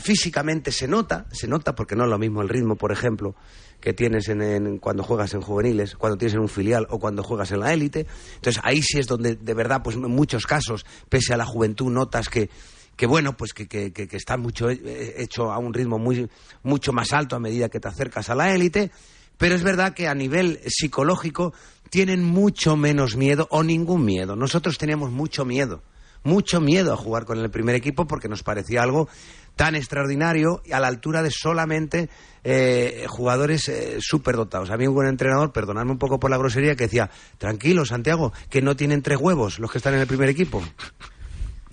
[0.00, 3.34] Físicamente se nota, se nota porque no es lo mismo el ritmo, por ejemplo,
[3.78, 7.22] que tienes en, en- cuando juegas en juveniles, cuando tienes en un filial o cuando
[7.22, 8.06] juegas en la élite.
[8.36, 11.92] Entonces ahí sí es donde de verdad, pues en muchos casos, pese a la juventud,
[11.92, 12.48] notas que,
[12.96, 16.26] que bueno, pues que, que, que- que está mucho eh, hecho a un ritmo muy,
[16.62, 18.90] mucho más alto a medida que te acercas a la élite.
[19.36, 21.52] Pero es verdad que a nivel psicológico
[21.96, 24.36] tienen mucho menos miedo o ningún miedo.
[24.36, 25.82] Nosotros teníamos mucho miedo,
[26.24, 29.08] mucho miedo a jugar con el primer equipo porque nos parecía algo
[29.54, 32.10] tan extraordinario y a la altura de solamente
[32.44, 34.68] eh, jugadores eh, superdotados.
[34.68, 38.60] A mí un entrenador, perdonadme un poco por la grosería, que decía, tranquilo, Santiago, que
[38.60, 40.62] no tienen tres huevos los que están en el primer equipo.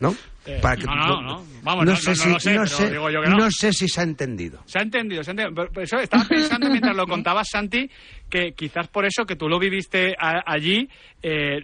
[0.04, 0.14] ¿No?
[0.46, 1.44] Eh, Para que- no, no, no.
[1.64, 3.38] Vamos, no, no, sé no si, lo sé, no sé- digo yo que no.
[3.38, 4.62] no sé si se ha entendido.
[4.66, 5.68] Se ha entendido, se ha entendido.
[5.72, 7.90] Pero- eso estaba pensando mientras lo contabas, Santi,
[8.30, 10.90] que quizás por eso que tú lo viviste a- allí,
[11.22, 11.62] eh,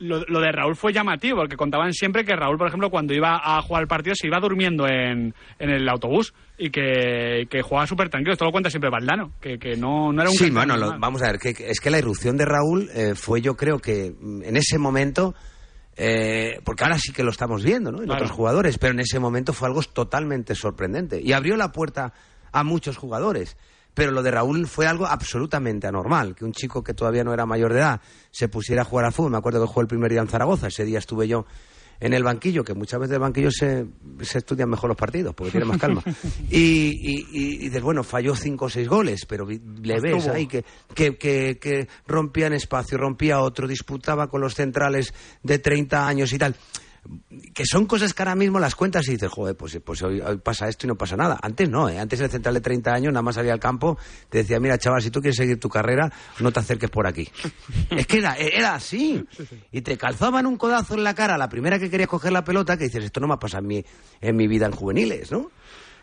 [0.00, 3.40] lo- lo, de Raúl fue llamativo, porque contaban siempre que Raúl, por ejemplo, cuando iba
[3.40, 7.86] a jugar el partido se iba durmiendo en, en el autobús y que, que jugaba
[7.86, 8.32] súper tranquilo.
[8.32, 11.22] Esto lo cuenta siempre Valdano, que, que no, no era un Sí, bueno, lo- vamos
[11.22, 14.56] a ver, que, es que la irrupción de Raúl eh, fue yo creo que en
[14.56, 15.36] ese momento,
[16.00, 17.98] eh, porque ahora sí que lo estamos viendo, ¿no?
[17.98, 18.22] En Claro.
[18.22, 22.12] otros jugadores, pero en ese momento fue algo totalmente sorprendente y abrió la puerta
[22.52, 23.56] a muchos jugadores.
[23.94, 27.46] Pero lo de Raúl fue algo absolutamente anormal, que un chico que todavía no era
[27.46, 29.32] mayor de edad se pusiera a jugar al fútbol.
[29.32, 31.46] Me acuerdo que jugó el primer día en Zaragoza, ese día estuve yo
[32.00, 33.86] en el banquillo, que muchas veces en el banquillo se,
[34.22, 36.02] se estudian mejor los partidos, porque tiene más calma.
[36.50, 40.34] y, y, y dices, bueno, falló cinco o seis goles, pero le ves Estuvo.
[40.34, 45.58] ahí que, que, que, que rompía en espacio, rompía otro, disputaba con los centrales de
[45.58, 46.54] 30 años y tal.
[47.54, 50.36] Que son cosas que ahora mismo las cuentas y dices, joder, pues, pues hoy, hoy
[50.38, 51.38] pasa esto y no pasa nada.
[51.42, 51.98] Antes no, ¿eh?
[51.98, 53.96] Antes el central de 30 años nada más salía al campo,
[54.28, 57.28] te decía, mira, chaval, si tú quieres seguir tu carrera, no te acerques por aquí.
[57.90, 59.24] es que era, era así.
[59.72, 62.76] Y te calzaban un codazo en la cara la primera que querías coger la pelota,
[62.76, 63.84] que dices, esto no me ha pasado en mi,
[64.20, 65.38] en mi vida en juveniles, ¿no?
[65.38, 65.52] Bueno,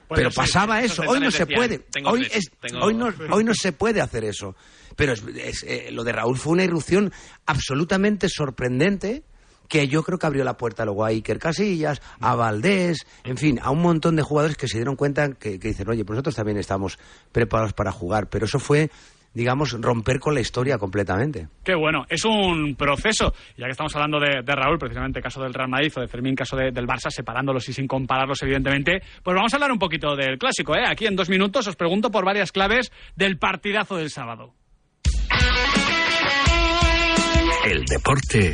[0.10, 1.04] Pero sí, pasaba eso.
[1.08, 1.80] Hoy no se puede.
[1.80, 2.84] "Tengo Hoy, tres, es- tengo-".
[2.86, 4.56] hoy, no, hoy no se puede hacer eso.
[4.96, 7.12] Pero es- es, eh, lo de Raúl fue una irrupción
[7.48, 9.24] absolutamente sorprendente
[9.67, 13.60] que yo creo que abrió la puerta luego a Iker Casillas, a Valdés, en fin,
[13.62, 16.36] a un montón de jugadores que se dieron cuenta que, que dicen, oye, pues nosotros
[16.36, 16.97] también estamos
[17.32, 18.28] preparados para jugar.
[18.30, 18.89] Pero eso fue,
[19.34, 21.47] digamos, romper con la historia completamente.
[21.63, 23.34] Qué bueno, es un proceso.
[23.58, 26.36] Ya que estamos hablando de, de Raúl, precisamente caso del Real Madrid o de Fermín,
[26.36, 30.15] caso de- del Barça, separándolos y sin compararlos, evidentemente, pues vamos a hablar un poquito
[30.15, 30.75] del clásico.
[30.75, 30.84] ¿eh?
[30.88, 34.54] Aquí en dos minutos os pregunto por varias claves del partidazo del sábado.
[37.65, 38.54] El deporte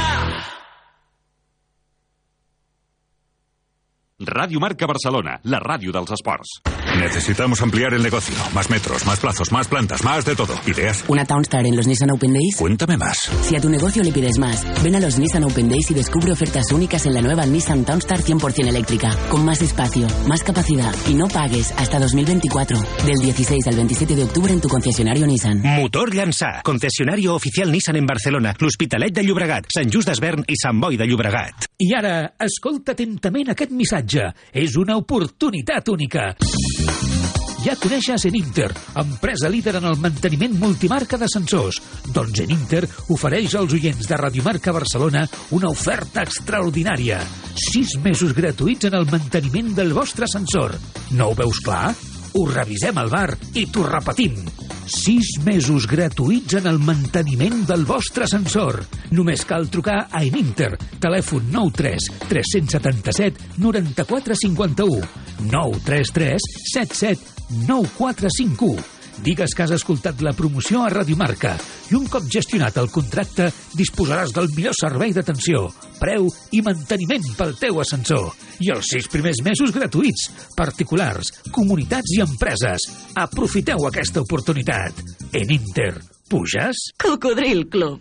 [4.23, 6.59] Radio Marca Barcelona, la ràdio dels esports.
[6.99, 8.35] Necesitamos ampliar el negocio.
[8.53, 10.53] Más metros, más plazos, más plantas, más de todo.
[10.67, 11.03] ¿Ideas?
[11.07, 12.55] ¿Una Townstar en los Nissan Open Days?
[12.55, 13.17] Cuéntame más.
[13.41, 16.31] Si a tu negocio le pides más, ven a los Nissan Open Days y descubre
[16.33, 21.15] ofertas únicas en la nueva Nissan Townstar 100% eléctrica, con más espacio, más capacidad y
[21.15, 22.77] no pagues hasta 2024.
[23.05, 25.61] Del 16 al 27 de octubre en tu concesionario Nissan.
[25.63, 30.79] Motor Llançà, concesionario oficial Nissan en Barcelona, l'Hospitalet de Llobregat, Sant Just d'Esvern i Sant
[30.79, 31.71] Boi de Llobregat.
[31.81, 34.10] I ara, escolta atentament aquest missatge.
[34.51, 36.31] És una oportunitat única.
[37.61, 41.77] Ja coneixes Eninter, empresa líder en el manteniment multimarca d'ascensors.
[42.09, 42.81] Doncs Eninter
[43.13, 47.21] ofereix als oients de Radiomarca Barcelona una oferta extraordinària.
[47.53, 50.73] Sis mesos gratuïts en el manteniment del vostre ascensor.
[51.13, 51.91] No ho veus clar?
[52.33, 54.37] Ho revisem al bar i t'ho repetim.
[54.91, 58.79] Sis mesos gratuïts en el manteniment del vostre ascensor.
[59.11, 60.71] Només cal trucar a Eninter.
[61.03, 65.03] Telèfon 93 377 94 51
[65.51, 69.00] 933 77 9451.
[69.21, 71.53] Digues que has escoltat la promoció a Radiomarca
[71.91, 75.67] i un cop gestionat el contracte disposaràs del millor servei d'atenció,
[75.99, 76.25] preu
[76.57, 78.31] i manteniment pel teu ascensor.
[78.65, 80.29] I els sis primers mesos gratuïts.
[80.57, 82.87] Particulars, comunitats i empreses.
[83.13, 85.05] Aprofiteu aquesta oportunitat.
[85.37, 85.93] En Inter.
[86.31, 86.93] Puges?
[86.95, 87.99] Cocodril Club.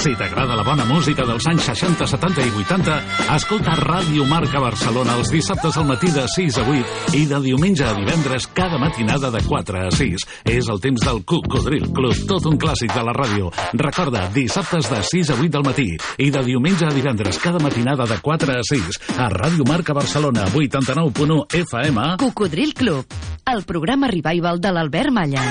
[0.00, 2.94] Si t'agrada la bona música dels anys 60, 70 i 80,
[3.34, 7.84] escolta Ràdio Marca Barcelona els dissabtes al matí de 6 a 8 i de diumenge
[7.84, 10.24] a divendres cada matinada de 4 a 6.
[10.54, 13.52] És el temps del Cocodril Club, tot un clàssic de la ràdio.
[13.76, 18.08] Recorda, dissabtes de 6 a 8 del matí i de diumenge a divendres cada matinada
[18.08, 22.08] de 4 a 6 a Ràdio Marca Barcelona 89.1 FM.
[22.24, 23.04] Cocodril Club,
[23.52, 25.44] el programa revival de l'Albert Malla.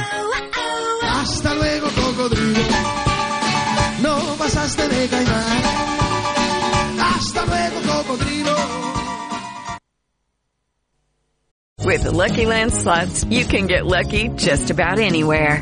[1.06, 1.75] Hasta luego.
[4.02, 5.62] No pasaste de caimán.
[7.00, 8.56] Hasta luego, cocodrilo.
[11.86, 15.62] With the Lucky Land slots, you can get lucky just about anywhere.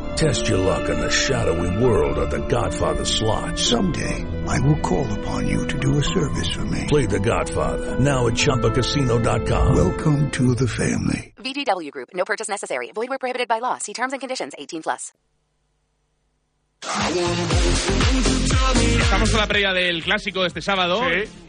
[0.15, 3.57] Test your luck in the shadowy world of The Godfather slot.
[3.57, 6.85] Someday, I will call upon you to do a service for me.
[6.87, 9.75] Play The Godfather now at ChumbaCasino.com.
[9.75, 11.33] Welcome to the family.
[11.37, 12.09] VGW Group.
[12.13, 12.91] No purchase necessary.
[12.93, 13.77] Void where prohibited by law.
[13.79, 14.53] See terms and conditions.
[14.57, 15.11] 18 plus.
[19.01, 21.01] Estamos con la previa del clásico de este sábado.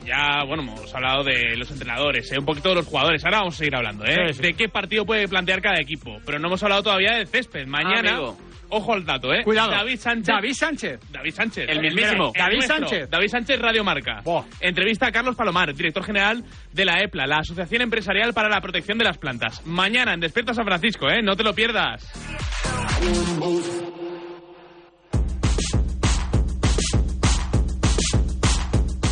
[0.05, 2.39] Ya, bueno, hemos hablado de los entrenadores, ¿eh?
[2.39, 3.25] un poquito de los jugadores.
[3.25, 4.29] Ahora vamos a seguir hablando, ¿eh?
[4.29, 4.43] Sí, sí.
[4.43, 6.19] De qué partido puede plantear cada equipo.
[6.27, 7.67] Pero no hemos hablado todavía del césped.
[7.67, 8.37] Mañana, amigo.
[8.73, 9.45] Ojo al dato, ¿eh?
[9.45, 9.71] Cuidado.
[9.71, 10.35] David Sánchez.
[10.35, 11.01] David Sánchez.
[11.11, 11.69] David Sánchez.
[11.69, 12.33] El mismísimo.
[12.35, 12.77] El David nuestro.
[12.79, 13.11] Sánchez.
[13.11, 14.23] David Sánchez, Radio Marca.
[14.61, 18.99] Entrevista a Carlos Palomar, director general de la EPLA, la Asociación Empresarial para la Protección
[18.99, 19.65] de las Plantas.
[19.67, 21.23] Mañana en Despierta San Francisco, ¿eh?
[21.23, 22.11] No te lo pierdas.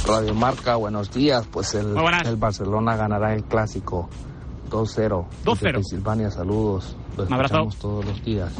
[0.07, 1.47] Radio Marca, buenos días.
[1.53, 1.95] Pues el,
[2.37, 4.09] Barcelona ganará el clásico
[4.71, 5.27] 2-0.
[5.45, 5.53] 2-0.
[5.53, 6.97] Desde Pensilvania, saludos.
[7.17, 7.69] Lo Un abrazo.
[7.81, 8.53] todos los días.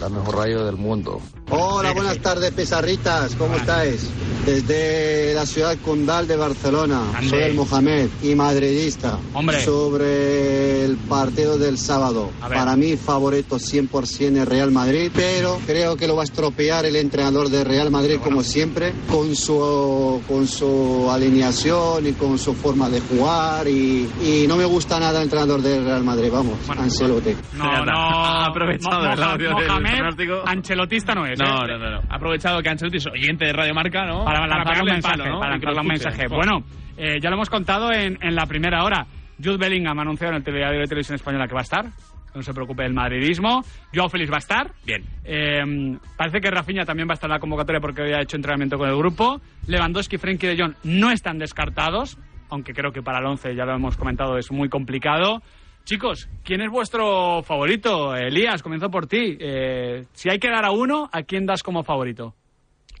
[0.00, 1.20] La mejor radio del mundo.
[1.54, 3.34] Hola, buenas tardes, pesarritas.
[3.36, 4.08] ¿Cómo estáis?
[4.46, 7.02] Desde la ciudad condal de Barcelona.
[7.28, 9.18] Soy el Mohamed y madridista.
[9.34, 9.60] Hombre.
[9.62, 12.30] Sobre el partido del sábado.
[12.40, 16.96] Para mí, favorito 100% el Real Madrid, pero creo que lo va a estropear el
[16.96, 22.88] entrenador de Real Madrid, como siempre, con su, con su alineación y con su forma
[22.88, 23.68] de jugar.
[23.68, 26.30] Y, y no me gusta nada el entrenador del Real Madrid.
[26.32, 27.36] Vamos, Ancelotti.
[27.54, 27.92] No, no.
[28.42, 30.42] Ha aprovechado Mo- el audio del Mohamed, pronóstico.
[30.46, 31.38] Ancelotista no es.
[31.42, 32.00] No, no, no, no.
[32.08, 34.24] Ha aprovechado que Ancelotti es oyente de Radio Marca, ¿no?
[34.24, 35.16] Para lanzarle un mensaje.
[35.18, 35.40] palo, ¿no?
[35.40, 36.26] Para lanzarle un mensaje.
[36.28, 36.64] Bueno,
[36.96, 39.06] eh, ya lo hemos contado en, en la primera hora.
[39.42, 41.86] Jude Bellingham ha anunciado en el telediario de televisión española que va a estar.
[42.34, 43.62] No se preocupe del madridismo.
[43.94, 44.70] Joao Félix va a estar.
[44.86, 45.02] Bien.
[45.24, 48.36] Eh, parece que Rafinha también va a estar en la convocatoria porque hoy ha hecho
[48.36, 49.40] entrenamiento con el grupo.
[49.66, 52.16] Lewandowski y Frenkie de Jong no están descartados,
[52.48, 55.42] aunque creo que para el 11, ya lo hemos comentado, es muy complicado.
[55.84, 58.14] Chicos, ¿quién es vuestro favorito?
[58.14, 59.36] Elías, comienzo por ti.
[59.40, 62.34] Eh, si hay que dar a uno, ¿a quién das como favorito?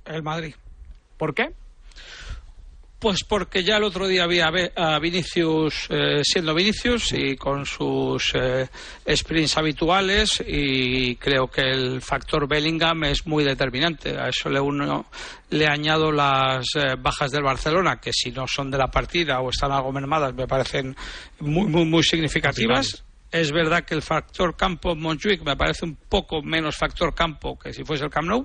[0.04, 0.54] El Madrid.
[1.16, 1.52] ¿Por qué?
[3.02, 7.66] Pues porque ya el otro día había ve- a Vinicius eh, siendo Vinicius y con
[7.66, 8.68] sus eh,
[9.12, 14.16] sprints habituales y creo que el factor Bellingham es muy determinante.
[14.16, 15.06] A eso le, uno,
[15.50, 19.50] le añado las eh, bajas del Barcelona, que si no son de la partida o
[19.50, 20.94] están algo mermadas me parecen
[21.40, 23.02] muy, muy, muy significativas.
[23.32, 27.72] Es verdad que el factor campo Montjuic me parece un poco menos factor campo que
[27.72, 28.44] si fuese el Camp Nou.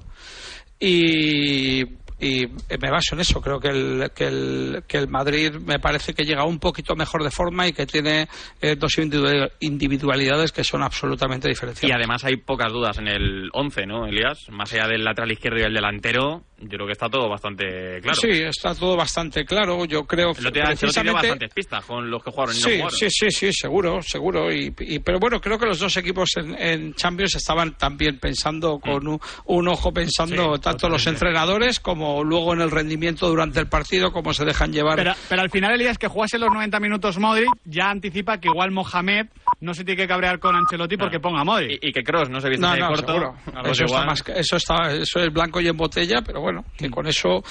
[0.80, 1.84] Y,
[2.20, 3.40] y me baso en eso.
[3.42, 7.24] Creo que el, que, el, que el Madrid me parece que llega un poquito mejor
[7.24, 8.28] de forma y que tiene
[8.62, 11.96] eh, dos individu- individualidades que son absolutamente Y diferenciadas.
[11.98, 14.50] además hay pocas dudas en el 11, ¿no, Elías?
[14.50, 18.16] Más allá del lateral izquierdo y el delantero, yo creo que está todo bastante claro.
[18.20, 19.86] Sí, está todo bastante claro.
[19.86, 22.76] Yo creo El día dio precisamente- bastantes pistas con los que jugaron y no Sí,
[22.78, 22.92] jugaron.
[22.98, 24.52] sí, sí, sí, seguro, seguro.
[24.52, 28.80] Y, y- pero bueno, creo que los dos equipos en, en Champions estaban también pensando
[28.80, 33.60] con un, un ojo pensando Sí, tanto los entrenadores como luego en el rendimiento durante
[33.60, 34.96] el partido, cómo se dejan llevar.
[34.96, 38.72] Pero, pero al final, Elías, que jugase los 90 minutos Modric, ya anticipa que igual
[38.72, 39.28] Mohamed
[39.62, 41.84] no se tiene que cabrear con Ancelotti porque ponga Modric.
[41.84, 43.08] Y, y que Kroos no se viste No, no, corto.
[43.14, 43.36] seguro.
[43.72, 46.47] Eso está, más, que- eso está, eso es blanco y en botella, pero bueno,
[46.78, 47.44] que con eso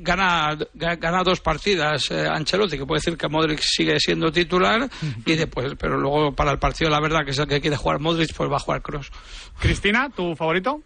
[0.00, 4.88] gana, ga- gana dos partidas eh, Ancelotti, que puede decir que Modric sigue siendo titular
[5.24, 7.98] y después, pero luego para el partido la verdad que es el que quiere jugar
[8.00, 9.10] Modric, pues va a jugar Cross.
[9.58, 10.80] Cristina, ¿tu favorito?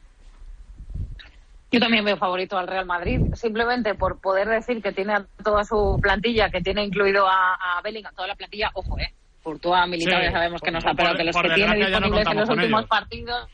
[1.70, 5.64] Yo también veo favorito al Real Madrid, simplemente por poder decir que tiene a toda
[5.64, 9.08] su plantilla, que tiene incluido a, a Bellingham, toda la plantilla, ojo, eh.
[9.42, 11.48] Por toda militar Sí, ya sabemos que por- no está, por- pero que los que
[11.54, 12.88] tiene no disponibles en los últimos ellos.
[12.90, 13.48] partidos,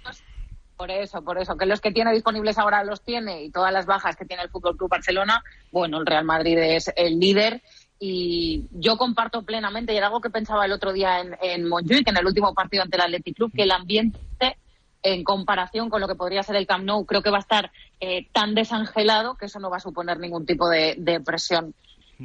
[0.79, 3.85] por eso, por eso, que los que tiene disponibles ahora los tiene y todas las
[3.85, 7.63] bajas que tiene el Fútbol Club Barcelona, bueno, el Real Madrid es el líder
[7.99, 12.07] y yo comparto plenamente, y era algo que pensaba el otro día en, en Montjuic,
[12.07, 14.57] en el último partido ante el Athletic Club, que el ambiente
[15.03, 17.73] en comparación con lo que podría ser el Camp Nou, creo que va a estar
[17.99, 21.75] eh, tan desangelado que eso no va a suponer ningún tipo de, de presión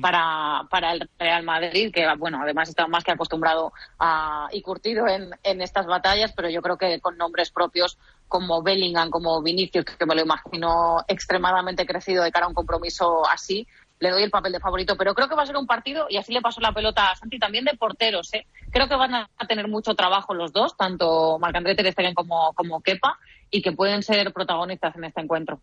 [0.01, 5.07] para, para el Real Madrid, que bueno, además está más que acostumbrado a, y curtido
[5.07, 7.97] en, en estas batallas, pero yo creo que con nombres propios
[8.33, 13.21] como Bellingham, como Vinicius, que me lo imagino extremadamente crecido de cara a un compromiso
[13.29, 13.67] así,
[13.99, 16.17] le doy el papel de favorito, pero creo que va a ser un partido, y
[16.17, 18.47] así le paso la pelota a Santi, también de porteros, ¿eh?
[18.71, 22.81] Creo que van a tener mucho trabajo los dos, tanto Marc-André Ter Stegen como, como
[22.81, 23.19] Kepa,
[23.51, 25.61] y que pueden ser protagonistas en este encuentro.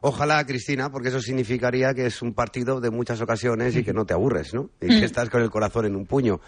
[0.00, 4.06] Ojalá, Cristina, porque eso significaría que es un partido de muchas ocasiones y que no
[4.06, 4.70] te aburres, ¿no?
[4.80, 6.40] Y que estás con el corazón en un puño.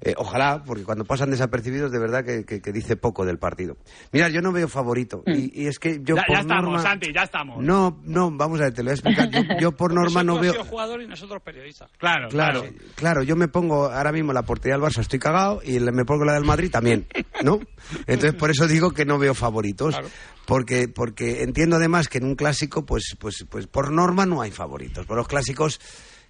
[0.00, 3.76] Eh, ojalá, porque cuando pasan desapercibidos, de verdad que, que- que dice poco del partido.
[4.12, 5.22] Mira, yo no veo favorito.
[5.26, 6.82] Y, y es que yo ya, por ya estamos, norma...
[6.82, 7.64] Santi, ya estamos.
[7.64, 9.30] No, no, vamos a ver, te lo voy a explicar.
[9.30, 10.64] Yo, yo por norma no veo...
[10.64, 11.90] jugador y nosotros periodistas.
[11.98, 15.78] Claro, Claro, claro, yo me pongo ahora mismo la portería del Barça, estoy cagado, y
[15.78, 17.06] le- me pongo la del Madrid también,
[17.42, 17.60] ¿no?
[18.06, 19.96] Entonces, por eso digo que no veo favoritos,
[20.44, 24.50] porque, porque entiendo además que en un clásico, pues, pues, pues por norma no hay
[24.50, 25.06] favoritos.
[25.06, 25.80] Por los clásicos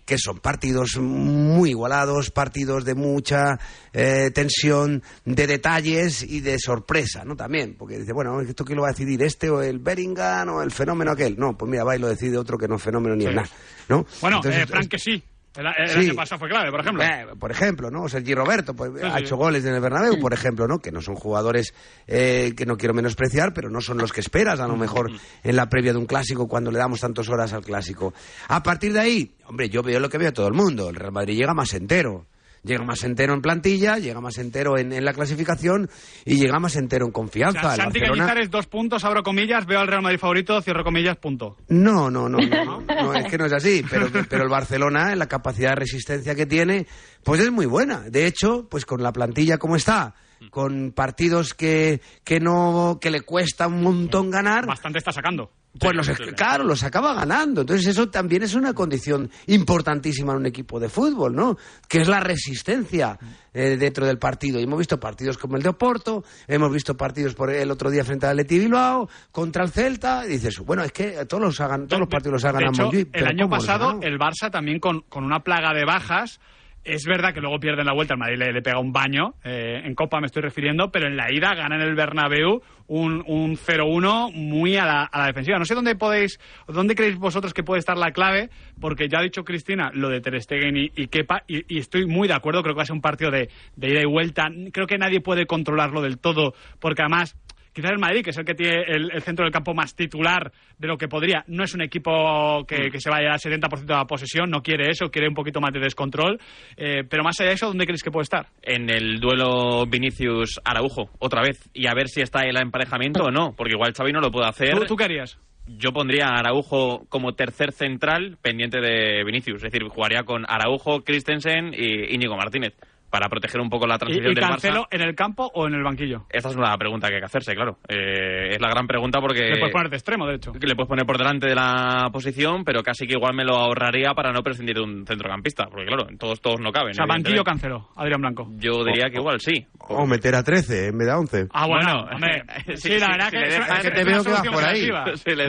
[0.07, 3.59] que son partidos muy igualados, partidos de mucha
[3.92, 7.37] eh, tensión, de detalles y de sorpresa, ¿no?
[7.37, 9.23] También, porque dice, bueno, ¿esto quién lo va a decidir?
[9.23, 11.37] ¿Este o el Bellingham o el fenómeno aquel?
[11.37, 13.35] No, pues mira, va y lo decide otro que no es fenómeno ni Sí.
[13.35, 13.48] nada,
[13.88, 14.07] ¿no?
[14.21, 15.23] Bueno, Entonces, eh, Frank que sí.
[15.57, 15.98] El, el Sí.
[16.11, 17.02] año pasado fue clave, por ejemplo.
[17.02, 18.09] eh, por ejemplo, ¿no?
[18.09, 20.79] Sergi Roberto pues, Sí, ha hecho goles en el Bernabéu, por ejemplo, ¿no?
[20.79, 21.73] Que no son jugadores
[22.07, 25.11] eh, que no quiero menospreciar, pero no son los que esperas, a lo mejor,
[25.42, 28.13] en la previa de un clásico, cuando le damos tantas horas al clásico.
[28.48, 30.90] A partir de ahí, hombre, yo veo lo que veo todo el mundo.
[30.90, 32.27] El Real Madrid llega más entero.
[32.65, 35.88] Llega más entero en plantilla, llega más entero en, en la clasificación
[36.25, 37.61] y llega más entero en O confianza.
[37.61, 40.83] sea, El Santi Barcelona- Cañizares, dos puntos, abro comillas, veo al Real Madrid favorito, cierro
[40.83, 41.57] comillas, punto.
[41.69, 45.19] No, no, no, no, no, es que no es así, pero, pero el Barcelona, en
[45.21, 46.87] la capacidad de resistencia que tiene,
[47.23, 48.00] pues es muy buena.
[48.00, 50.15] De hecho, pues con la plantilla como está,
[50.51, 55.51] con partidos que, que no, que le cuesta un montón ganar, Bastante está sacando.
[55.79, 57.63] pues los, claro, los acaba ganando.
[57.63, 61.57] Entonces eso también es una condición importantísima en un equipo de fútbol, ¿no?
[61.89, 63.19] Que es la resistencia
[63.53, 64.59] eh, dentro del partido.
[64.59, 68.05] Y hemos visto partidos como el de Oporto, hemos visto partidos por el otro día
[68.05, 71.69] frente al Atleti Bilbao, contra el Celta, y dices, bueno, es que todos los, ha
[71.69, 74.51] gan- todos los partidos los ha ganado el año ¿cómo los ha pasado el Barça
[74.51, 76.41] también con, con una plaga de bajas.
[76.87, 79.97] Es verdad que luego pierden la vuelta, el Madrid le, pega un baño, eh, en
[79.97, 84.77] Copa me estoy refiriendo, pero en la ida ganan el Bernabéu un, un 0-1 muy
[84.77, 85.59] a la, a la defensiva.
[85.59, 89.23] No sé dónde podéis, dónde creéis vosotros que puede estar la clave, porque ya ha
[89.23, 92.75] dicho Cristina lo de Ter Stegen y, Kepa, y, y estoy muy de acuerdo, creo
[92.75, 94.45] que va a ser un partido de, de ida y vuelta.
[94.73, 97.37] Creo que nadie puede controlarlo del todo, porque además
[97.77, 100.50] quizás el Madrid, que es el que tiene el, el centro del campo más titular
[100.79, 103.94] de lo que podría, no es un equipo que, que se vaya al 70% de
[103.94, 106.40] la posesión, no quiere eso, quiere un poquito más de descontrol.
[106.74, 108.46] Eh, pero más allá de eso, ¿dónde creéis que puede estar?
[108.62, 111.68] En el duelo Vinicius-Araujo, otra vez.
[111.74, 114.48] Y a ver si está el emparejamiento o no, porque igual Xavi no lo puede
[114.48, 114.74] hacer.
[114.74, 115.38] ¿Tú, tú qué harías?
[115.66, 119.56] Yo pondría a Araujo como tercer central pendiente de Vinicius.
[119.56, 122.74] Es decir, jugaría con Araujo, Christensen y Íñigo Martínez
[123.11, 124.88] para proteger un poco la ¿Y, transición y del Cancelo Barça.
[124.90, 126.27] en el campo o en el banquillo?
[126.31, 127.79] Esta es una pregunta que hay que hacerse, claro.
[127.88, 129.42] Eh, es la gran pregunta porque...
[129.42, 130.52] Le puedes poner de extremo, de hecho.
[130.52, 133.57] que le puedes poner por delante de la posición, pero casi que igual me lo
[133.57, 136.90] ahorraría para no prescindir de un centrocampista, porque claro, todos todos no caben.
[136.90, 137.44] O sea, banquillo.
[137.44, 138.48] Cancelo, Adrián Blanco.
[138.57, 139.67] Yo diría que igual sí.
[139.79, 141.46] O meter a 13 en vez de a 11.
[141.52, 142.42] Ah, bueno, Bueno, hombre.
[142.77, 144.88] sí, Sí, la verdad si que es que te veo que vas por ahí.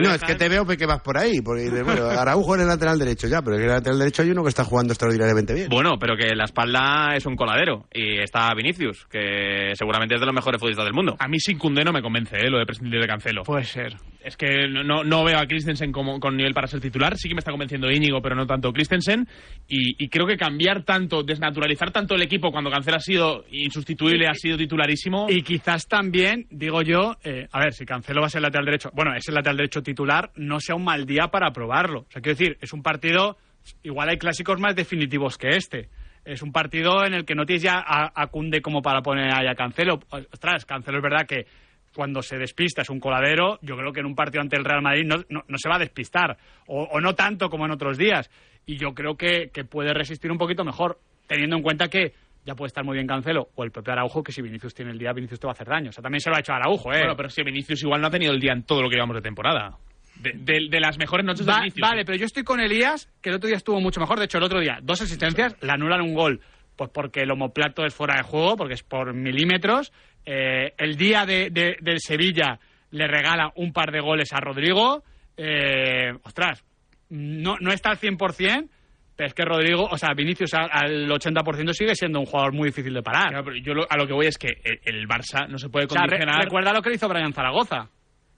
[0.02, 1.40] No, es que te veo que vas por ahí.
[1.40, 4.42] Porque bueno, Araujo en el lateral derecho ya, pero en el lateral derecho hay uno
[4.42, 5.68] que está jugando extraordinariamente bien.
[5.68, 10.26] Bueno, pero que la espalda es un coladero y está Vinicius, que seguramente es de
[10.26, 11.16] los mejores futbolistas del mundo.
[11.18, 12.50] A mí sin Cundé no me convence, ¿eh?
[12.50, 13.42] lo de prescindir de Cancelo.
[13.44, 13.94] Puede ser.
[14.22, 17.16] Es que no- no, veo a Christensen como, con nivel para ser titular.
[17.16, 19.26] Sí que me está convenciendo Íñigo, pero no tanto Christensen.
[19.68, 24.26] Y, y creo que cambiar tanto, desnaturalizar tanto el equipo cuando Cancelo ha sido insustituible,
[24.28, 25.26] ha sido titularísimo.
[25.30, 28.90] Y quizás también, digo yo, eh, a ver, si Cancelo va a ser lateral derecho,
[28.92, 32.00] bueno, es el lateral derecho titular, no sea un mal día para probarlo.
[32.00, 33.38] O sea, quiero decir, es un partido,
[33.82, 35.88] igual hay clásicos más definitivos que este.
[36.28, 38.28] Es un partido en el que no tienes ya a, a
[38.62, 39.98] como para poner ahí a Cancelo.
[40.10, 41.46] Ostras, Cancelo es verdad que
[41.94, 43.58] cuando se despista es un coladero.
[43.62, 45.76] Yo creo que en un partido ante el Real Madrid no, no- no se va
[45.76, 46.36] a despistar.
[46.66, 48.30] O, o no tanto como en otros días.
[48.66, 52.12] Y yo creo que, puede resistir un poquito mejor, teniendo en cuenta que
[52.44, 54.98] ya puede estar muy bien Cancelo o el propio Araujo, que si Vinicius tiene el
[54.98, 55.88] día, Vinicius te va a hacer daño.
[55.88, 56.98] O sea, también se lo ha hecho Araujo, ¿eh?
[57.00, 59.16] Bueno, pero si Vinicius igual no ha tenido el día en todo lo que llevamos
[59.16, 59.76] de temporada.
[60.20, 61.46] De, de- de las mejores noches
[61.80, 64.18] vale, pero yo estoy con Elías, que el otro día estuvo mucho mejor.
[64.18, 66.40] De hecho, el otro día, dos asistencias, le anulan un gol.
[66.76, 69.92] Pues porque el homoplato es fuera de juego, porque es por milímetros.
[70.24, 72.58] Eh, el día de, de- del Sevilla
[72.90, 75.02] le regala un par de goles a Rodrigo.
[75.36, 76.64] Eh, ostras,
[77.10, 78.68] no, no está al 100%,
[79.16, 82.68] pero es que Rodrigo, o sea, Vinicius al, al 80% sigue siendo un jugador muy
[82.68, 83.28] difícil de parar.
[83.30, 85.68] Claro, pero yo lo- a lo que voy es que el, el Barça no se
[85.68, 86.44] puede O sea, re- condicionar.
[86.44, 87.88] recuerda lo que le hizo Brian Zaragoza.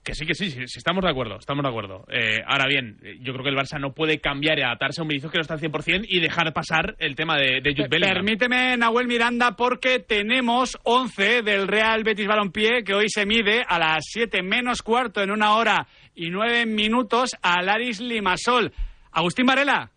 [0.03, 2.05] Que sí, que sí, sí, sí, estamos de acuerdo, estamos de acuerdo.
[2.11, 5.09] Eh, ahora bien, yo creo que el Barça no puede cambiar y adaptarse a un
[5.09, 8.15] Vinicius que no está al 100% y dejar pasar el tema de, de Jude Bellingham.
[8.15, 13.77] Permíteme, Nahuel Miranda, porque tenemos 11 del Real Betis Balompié que hoy se mide a
[13.77, 15.85] las 7 menos cuarto en una hora
[16.15, 18.73] y 9 minutos al Aris Limasol.
[19.11, 19.91] Agustín Varela,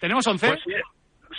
[0.00, 0.48] ¿tenemos 11?
[0.48, 0.60] Pues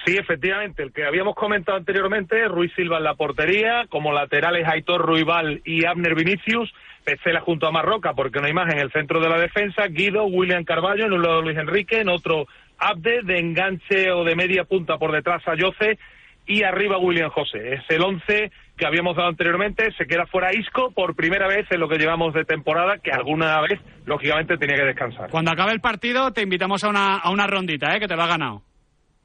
[0.07, 5.05] sí, efectivamente, el que habíamos comentado anteriormente, Ruiz Silva en la portería, como laterales Aitor
[5.05, 9.19] Ruibal y Abner Vinicius, Pecela junto a Marroca, porque no hay más en el centro
[9.19, 12.47] de la defensa, Guido, William Carballo, en un lado Luis Enrique, en otro
[12.77, 15.97] Abde, de enganche o de media punta por detrás a Yoce,
[16.45, 17.73] y arriba William José.
[17.73, 21.81] Es el once que habíamos dado anteriormente, se queda fuera Isco por primera vez en
[21.81, 25.29] lo que llevamos de temporada, que alguna vez, lógicamente, tenía que descansar.
[25.29, 27.99] Cuando acabe el partido te invitamos a una, a una rondita, ¿eh?
[27.99, 28.66] que te lo ha ganado.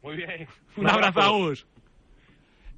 [0.02, 0.46] Muy bien.
[0.76, 1.66] Un abrazo, Agus.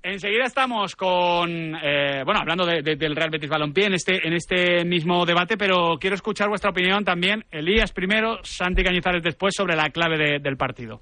[0.02, 4.34] Enseguida estamos con, eh, bueno, hablando de- de- del Real Betis Balompié en este, en
[4.34, 7.42] este mismo debate, pero quiero escuchar vuestra opinión también.
[7.50, 11.00] Elías primero, Santi Cañizares después sobre la clave de- del partido.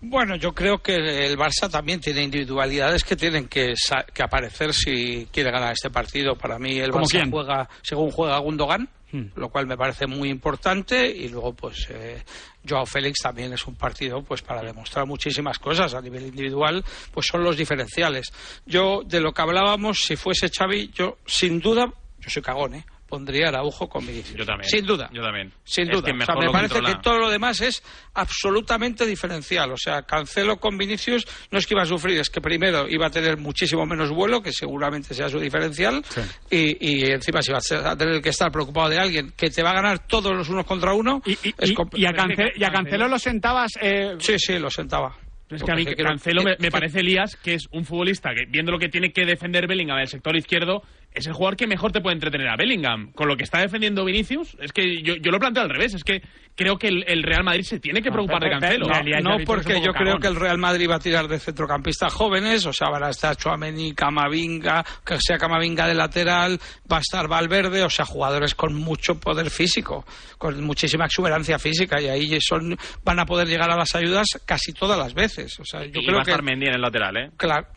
[0.00, 0.94] Bueno, yo creo que
[1.26, 5.88] el Barça también tiene individualidades que tienen que, sa- que aparecer si quiere ganar este
[5.88, 6.36] partido.
[6.36, 7.30] Para mí el ¿Cómo Barça quién?
[7.30, 9.28] juega según juega Gundogan, Hmm.
[9.36, 12.22] lo cual me parece muy importante y luego pues eh,
[12.68, 17.26] Joao Félix también es un partido pues para demostrar muchísimas cosas a nivel individual, pues
[17.26, 18.30] son los diferenciales.
[18.66, 22.84] Yo de lo que hablábamos, si fuese Xavi, yo sin duda, yo soy cagón, ¿eh?
[23.08, 24.36] Pondría a Araujo con Vinicius.
[24.38, 24.68] Yo también.
[24.68, 25.08] Sin duda.
[25.12, 25.52] Yo también.
[25.64, 26.12] Sin Es duda.
[26.12, 26.96] O sea, me parece controla.
[26.96, 27.82] que todo lo demás es
[28.14, 29.72] absolutamente diferencial.
[29.72, 33.06] O sea, Cancelo con Vinicius no es que iba a sufrir, es que primero iba
[33.06, 36.02] a tener muchísimo menos vuelo, que seguramente sea su diferencial,
[36.50, 39.50] y, y encima si va a ser- a tener que estar preocupado de alguien que
[39.50, 41.22] te va a ganar todos los unos contra uno.
[41.24, 41.54] es Y,
[41.94, 43.72] y a, Cance- y a Cancelo lo sentabas.
[43.80, 45.16] eh, Sí, sí, lo sentaba.
[45.50, 48.70] Es que a mí Cancelo me, me parece, Elías, que es un futbolista que, viendo
[48.70, 50.82] lo que tiene que defender Bellingham en el sector izquierdo,
[51.12, 53.12] es el jugador que mejor te puede entretener a Bellingham.
[53.12, 55.94] Con lo que está defendiendo Vinicius, es que yo, yo lo planteo al revés.
[55.94, 56.22] Es que
[56.54, 58.86] creo que el, el Real Madrid se tiene que preocupar de Cancelo.
[58.86, 62.66] No, no, porque yo creo que el Real Madrid va a tirar de centrocampistas jóvenes,
[62.66, 66.58] o sea, van a estar Chouameni, Camavinga, que sea Camavinga de lateral,
[66.90, 70.04] va a estar Valverde, o sea, jugadores con mucho poder físico,
[70.36, 74.72] con muchísima exuberancia física, y ahí son, van a poder llegar a las ayudas casi
[74.72, 75.58] todas las veces.
[75.60, 77.30] O sea, yo y creo va a que, estar Mendy en el lateral, ¿eh?
[77.36, 77.68] claro,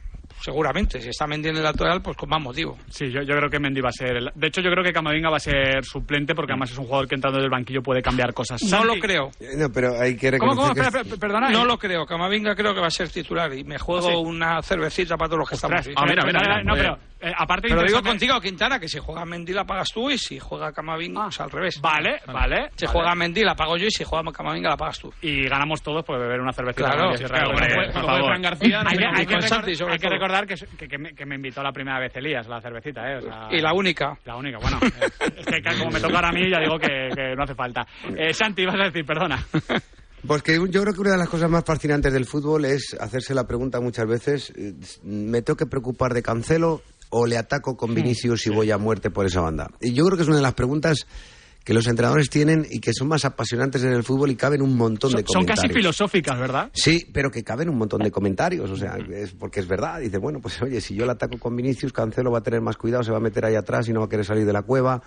[0.42, 2.78] seguramente, si está Mendy en el lateral, pues con más motivo.
[2.90, 4.18] Sí, yo, yo creo que Mendy va a ser.
[4.18, 6.86] el- De hecho, yo creo que Camavinga va a ser suplente porque además es un
[6.86, 8.62] jugador que entrando del banquillo puede cambiar cosas.
[8.64, 8.88] No Santi.
[8.88, 9.32] lo creo.
[9.58, 10.74] No, pero hay que ¿Cómo, reconocer cómo?
[10.74, 11.50] que Espera, es- espera, perdona.
[11.50, 11.68] No eh.
[11.68, 14.18] lo creo, Camavinga creo que va a ser titular y me juego ¿Ah, sí?
[14.18, 15.98] una cervecita para todos los que Ostras, estamos.
[16.02, 19.26] ah, mira, mira, mira, no, pero, eh, aparte Pero digo contigo, Quintana, que si juega
[19.26, 21.80] Mendy la pagas tú y si juega Camavinga, o sea, al revés.
[21.82, 22.70] Vale, vale.
[22.76, 22.98] Si vale.
[22.98, 25.14] juega Mendy la pago yo y si juega Camavinga la pagas tú.
[25.22, 26.92] Y ganamos todos por beber una cervecita.
[26.92, 28.26] Claro, hombre, Por favor.
[28.26, 31.36] Fran García, no hay, que- hay Santi, hay recordar que, que, que me, que me
[31.36, 33.18] invitó la primera vez Elías, la cervecita, ¿eh?
[33.18, 34.18] O sea, Y la única.
[34.26, 34.80] La única, bueno.
[35.38, 37.86] es que como me toca ahora a mí, ya digo que, que no hace falta.
[38.18, 39.44] Eh, Santi, vas a decir, perdona.
[40.26, 43.34] Pues que yo creo que una de las cosas más fascinantes del fútbol es hacerse
[43.34, 46.82] la pregunta muchas veces, eh, ¿me tengo que preocupar de Cancelo
[47.12, 49.70] o le ataco con Vinicius y voy a muerte por esa banda?
[49.80, 51.06] Y yo creo que es una de las preguntas
[51.64, 54.76] que los entrenadores tienen y que son más apasionantes en el fútbol y caben un
[54.76, 55.62] montón de Son, son comentarios.
[55.62, 56.72] casi filosóficas, ¿verdad?
[56.74, 60.00] Sí, pero que caben un montón de comentarios, o sea, es porque es verdad.
[60.00, 62.78] Dice, bueno, pues oye, si yo le ataco con Vinicius, Cancelo va a tener más
[62.78, 64.64] cuidado, se va a meter ahí atrás y no va a querer salir de la
[64.64, 65.04] cueva,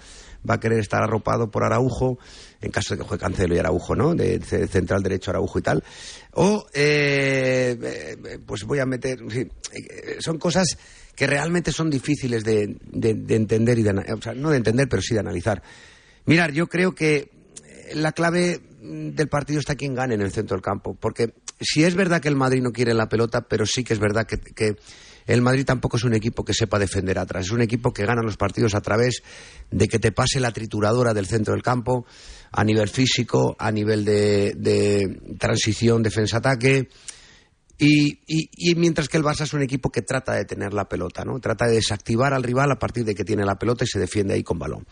[0.48, 2.18] va a querer estar arropado por Araujo,
[2.60, 4.14] en caso de que juegue Cancelo y Araujo, ¿no?
[4.14, 5.82] De, de central derecho Araujo y tal.
[6.34, 9.48] O, eh, eh, pues voy a meter, eh,
[10.20, 10.78] son cosas
[11.16, 14.88] que realmente son difíciles de, de- de entender y de, o sea, no de entender,
[14.88, 15.62] pero sí de analizar.
[16.26, 17.30] Mirar, yo creo que
[17.94, 20.94] la clave mm, del partido está quien gane en el centro del campo.
[20.94, 24.00] Porque si es verdad que el Madrid no quiere la pelota, pero sí que es
[24.00, 24.76] verdad que, que
[25.26, 27.46] el Madrid tampoco es un equipo que sepa defender atrás.
[27.46, 29.22] Es un equipo que gana los partidos a través
[29.70, 32.04] de que te pase la trituradora del centro del campo
[32.52, 36.88] a nivel físico, a nivel de, de transición, defensa-ataque.
[37.78, 40.88] Y, y- y mientras que el Barça es un equipo que trata de tener la
[40.88, 41.40] pelota, ¿no?
[41.40, 44.34] Trata de desactivar al rival a partir de que tiene la pelota y se defiende
[44.34, 44.86] ahí con balón.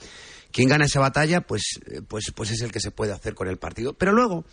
[0.51, 3.49] Quien gana esa batalla, pues, eh, pues, pues es el que se puede hacer con
[3.49, 3.95] el partido.
[3.95, 4.45] Pero luego,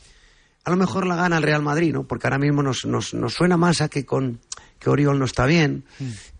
[0.64, 2.08] a lo mejor la gana el Real Madrid, ¿no?
[2.08, 4.40] Porque ahora mismo nos, nos, nos suena más a que con
[4.78, 5.84] que Oriol no está bien,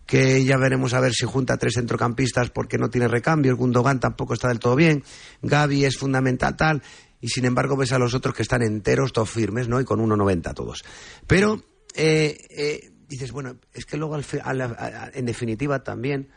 [0.06, 4.00] que ya veremos a ver si junta tres centrocampistas porque no tiene recambio, el Gundogan
[4.00, 5.04] tampoco está del todo bien,
[5.42, 6.82] Gaby es fundamental tal,
[7.20, 9.78] y sin embargo ves a los otros que están enteros, todos firmes, ¿no?
[9.78, 10.84] Y con 1.90 todos.
[11.26, 11.62] Pero
[11.94, 16.28] eh, eh, dices, bueno, es que luego al en definitiva también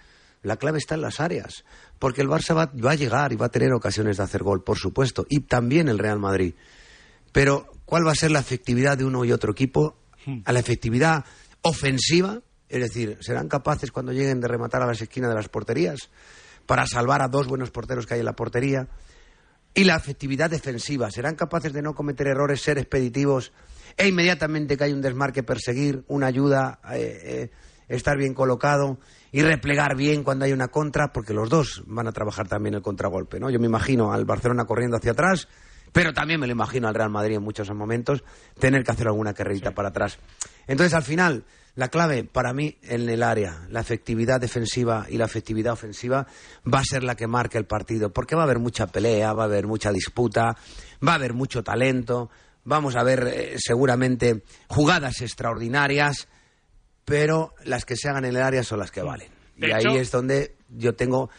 [0.41, 1.64] la clave está en las áreas,
[1.99, 4.64] porque el Barça va, va a llegar y va a tener ocasiones de hacer gol,
[4.64, 6.54] por supuesto, y también el Real Madrid.
[7.32, 9.97] Pero, ¿cuál va a ser la efectividad de uno y otro equipo?
[10.45, 11.26] A la efectividad
[11.62, 16.10] ofensiva, es decir, ¿serán capaces cuando lleguen de rematar a las esquinas de las porterías
[16.66, 18.88] para salvar a dos buenos porteros que hay en la portería?
[19.76, 23.51] Y la efectividad defensiva, ¿serán capaces de no cometer errores, ser expeditivos
[23.97, 27.51] e inmediatamente que hay un desmarque perseguir, una ayuda, eh, eh,
[27.88, 28.99] estar bien colocado
[29.32, 31.11] y replegar bien cuando hay una contra?
[31.11, 33.49] Porque los dos van a trabajar también el contragolpe, ¿no?
[33.49, 35.47] Yo me imagino al Barcelona corriendo hacia atrás,
[35.91, 38.24] pero también me lo imagino al Real Madrid en muchos momentos
[38.59, 40.19] tener que hacer alguna carrerita para atrás.
[40.67, 41.45] Entonces, al final,
[41.76, 46.28] la clave para mí en el área, la efectividad defensiva y la efectividad ofensiva
[46.71, 49.43] va a ser la que marque el partido, porque va a haber mucha pelea, va
[49.43, 50.55] a haber mucha disputa,
[51.05, 52.30] va a haber mucho talento,
[52.63, 56.28] vamos a ver eh, seguramente jugadas extraordinarias,
[57.05, 59.30] pero las que se hagan en el área son las que valen.
[59.57, 61.30] De y hecho- ahí es donde yo tengo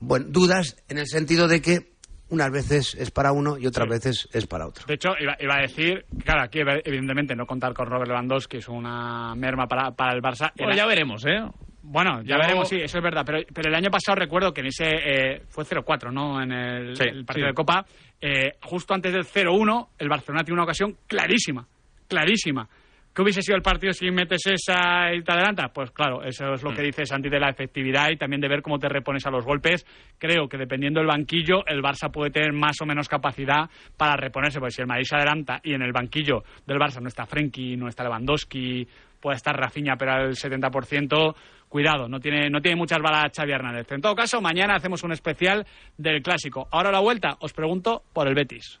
[0.00, 1.91] bueno, dudas en el sentido de que
[2.32, 4.84] unas veces es para uno y otras veces es para otro.
[4.86, 8.68] De hecho, iba, iba a decir, claro, aquí evidentemente no contar con Robert Lewandowski es
[8.68, 10.50] una merma para, para el Barça.
[10.56, 11.40] Bueno, ya veremos, ¿eh?
[11.84, 13.22] Bueno, ya Yo- veremos, sí, eso es verdad.
[13.26, 14.84] Pero, pero el año pasado recuerdo que en ese.
[14.86, 16.40] eh, fue 0-4, ¿no?
[16.42, 17.50] En el, Sí, el partido sí.
[17.50, 17.84] de Copa.
[18.20, 21.66] eh, justo antes del 0-1, el Barcelona tiene una ocasión clarísima.
[22.08, 22.68] Clarísima.
[23.14, 25.70] ¿Qué hubiese sido el partido si metes esa y te adelantas?
[25.74, 28.62] Pues claro, eso es lo que dice Santi de la efectividad y también de ver
[28.62, 29.84] cómo te repones a los golpes.
[30.16, 34.60] Creo que dependiendo del banquillo, el Barça puede tener más o menos capacidad para reponerse,
[34.60, 37.76] porque si el Madrid se adelanta y en el banquillo del Barça no está Frenkie,
[37.76, 38.88] no está Lewandowski,
[39.20, 41.34] puede estar Rafinha, pero al 70%,
[41.68, 43.92] cuidado, no tiene, no tiene muchas balas Xavi Hernández.
[43.92, 45.66] En todo caso, mañana hacemos un especial
[45.98, 46.66] del Clásico.
[46.70, 48.80] Ahora la vuelta, os pregunto por el Betis.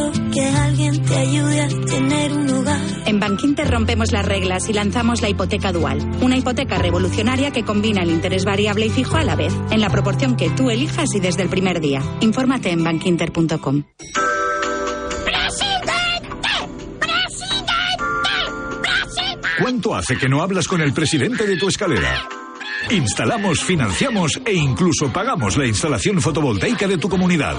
[0.31, 2.81] que alguien te ayude a tener un hogar.
[3.05, 8.01] En Bankinter rompemos las reglas y lanzamos la hipoteca dual, una hipoteca revolucionaria que combina
[8.03, 11.19] el interés variable y fijo a la vez, en la proporción que tú elijas y
[11.19, 12.01] desde el primer día.
[12.21, 13.83] Infórmate en bankinter.com.
[19.61, 22.27] ¿Cuánto hace que no hablas con el presidente de tu escalera?
[22.89, 27.55] Instalamos, financiamos e incluso pagamos la instalación fotovoltaica de tu comunidad.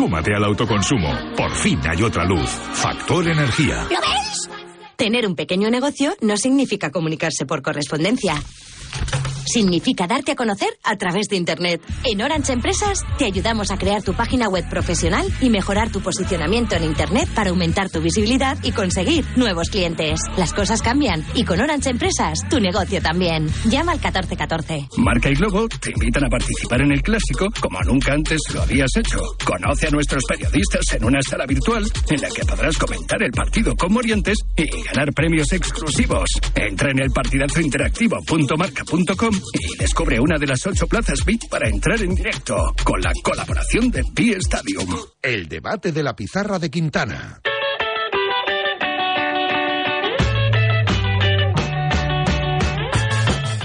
[0.00, 1.14] Súmate al autoconsumo.
[1.36, 2.48] Por fin hay otra luz.
[2.48, 3.86] Factor Energía.
[3.90, 4.48] ¿Lo ves?
[4.96, 8.32] Tener un pequeño negocio no significa comunicarse por correspondencia.
[9.52, 11.82] Significa darte a conocer a través de Internet.
[12.04, 16.76] En Orange Empresas te ayudamos a crear tu página web profesional y mejorar tu posicionamiento
[16.76, 20.20] en Internet para aumentar tu visibilidad y conseguir nuevos clientes.
[20.36, 23.48] Las cosas cambian y con Orange Empresas tu negocio también.
[23.64, 24.88] Llama al 1414.
[24.98, 28.94] Marca y Globo te invitan a participar en el clásico como nunca antes lo habías
[28.96, 29.18] hecho.
[29.44, 33.74] Conoce a nuestros periodistas en una sala virtual en la que podrás comentar el partido
[33.74, 36.28] con Morientes y ganar premios exclusivos.
[36.54, 42.00] Entra en el partidazo interactivo.marca.com y descubre una de las ocho plazas VIP para entrar
[42.02, 44.96] en directo con la colaboración de Pi Stadium.
[45.22, 47.40] El debate de la pizarra de Quintana.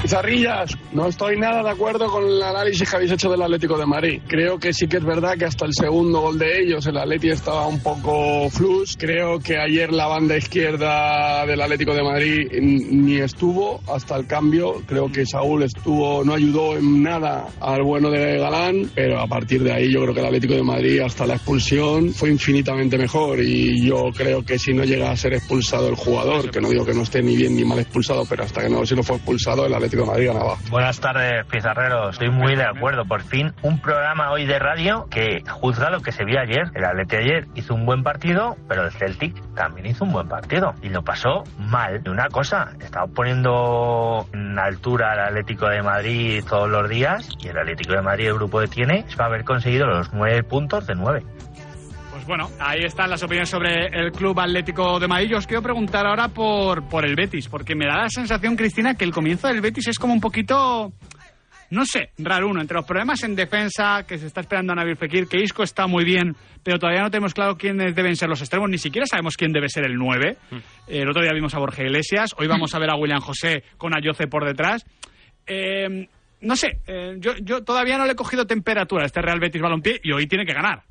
[0.06, 3.88] Pizarrillas, no estoy nada de acuerdo con el análisis que habéis hecho del Atlético de
[3.88, 4.22] Madrid.
[4.28, 7.30] Creo que sí que es verdad que hasta el segundo gol de ellos el Atleti
[7.30, 8.96] estaba un poco flus.
[9.00, 14.84] Creo que ayer la banda izquierda del Atlético de Madrid ni estuvo hasta el cambio.
[14.86, 19.64] Creo que Saúl estuvo, no ayudó en nada al bueno de Galán, pero a partir
[19.64, 23.40] de ahí yo creo que el Atlético de Madrid hasta la expulsión fue infinitamente mejor
[23.40, 26.86] y yo creo que si no llega a ser expulsado el jugador, que no digo
[26.86, 29.16] que no esté ni bien ni mal expulsado, pero hasta que no si no fue
[29.16, 29.95] expulsado el Atlético
[30.70, 32.12] Buenas tardes, pizarreros.
[32.14, 33.06] Estoy muy de acuerdo.
[33.06, 36.72] Por fin, un programa hoy de radio que juzga lo que se vio ayer.
[36.74, 40.74] El Atleti ayer hizo un buen partido, pero el Celtic también hizo un buen partido.
[40.82, 42.02] Y lo pasó mal.
[42.06, 47.30] Y una cosa, estaba poniendo en altura al Atlético de Madrid todos los días.
[47.40, 50.44] Y el Atlético de Madrid, el grupo que tiene, es para haber conseguido los nueve
[50.44, 51.24] puntos de nueve.
[52.26, 55.30] Pues bueno, ahí están las opiniones sobre el Club Atlético de Madrid.
[55.30, 58.96] Yo os quiero preguntar ahora por, por el Betis, porque me da la sensación, Cristina,
[58.96, 60.92] que el comienzo del Betis es como un poquito,
[61.70, 62.62] no sé, raro uno.
[62.62, 65.86] Entre los problemas en defensa, que se está esperando a Nabil Fekir, que Isco está
[65.86, 69.38] muy bien, pero todavía no tenemos claro quiénes deben ser los extremos, ni siquiera sabemos
[69.38, 70.36] quién debe ser el 9.
[70.88, 73.96] El otro día vimos a Borja Iglesias, hoy vamos a ver a William José con
[73.96, 74.84] Ayoce por detrás.
[75.46, 76.08] Eh,
[76.42, 79.62] no sé, eh, yo, yo todavía no le he cogido temperatura a este Real Betis
[79.62, 80.82] Balompié y hoy tiene que ganar.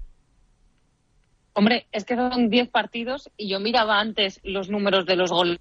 [1.54, 5.60] Hombre, es que son 10 partidos y yo miraba antes los números de los goles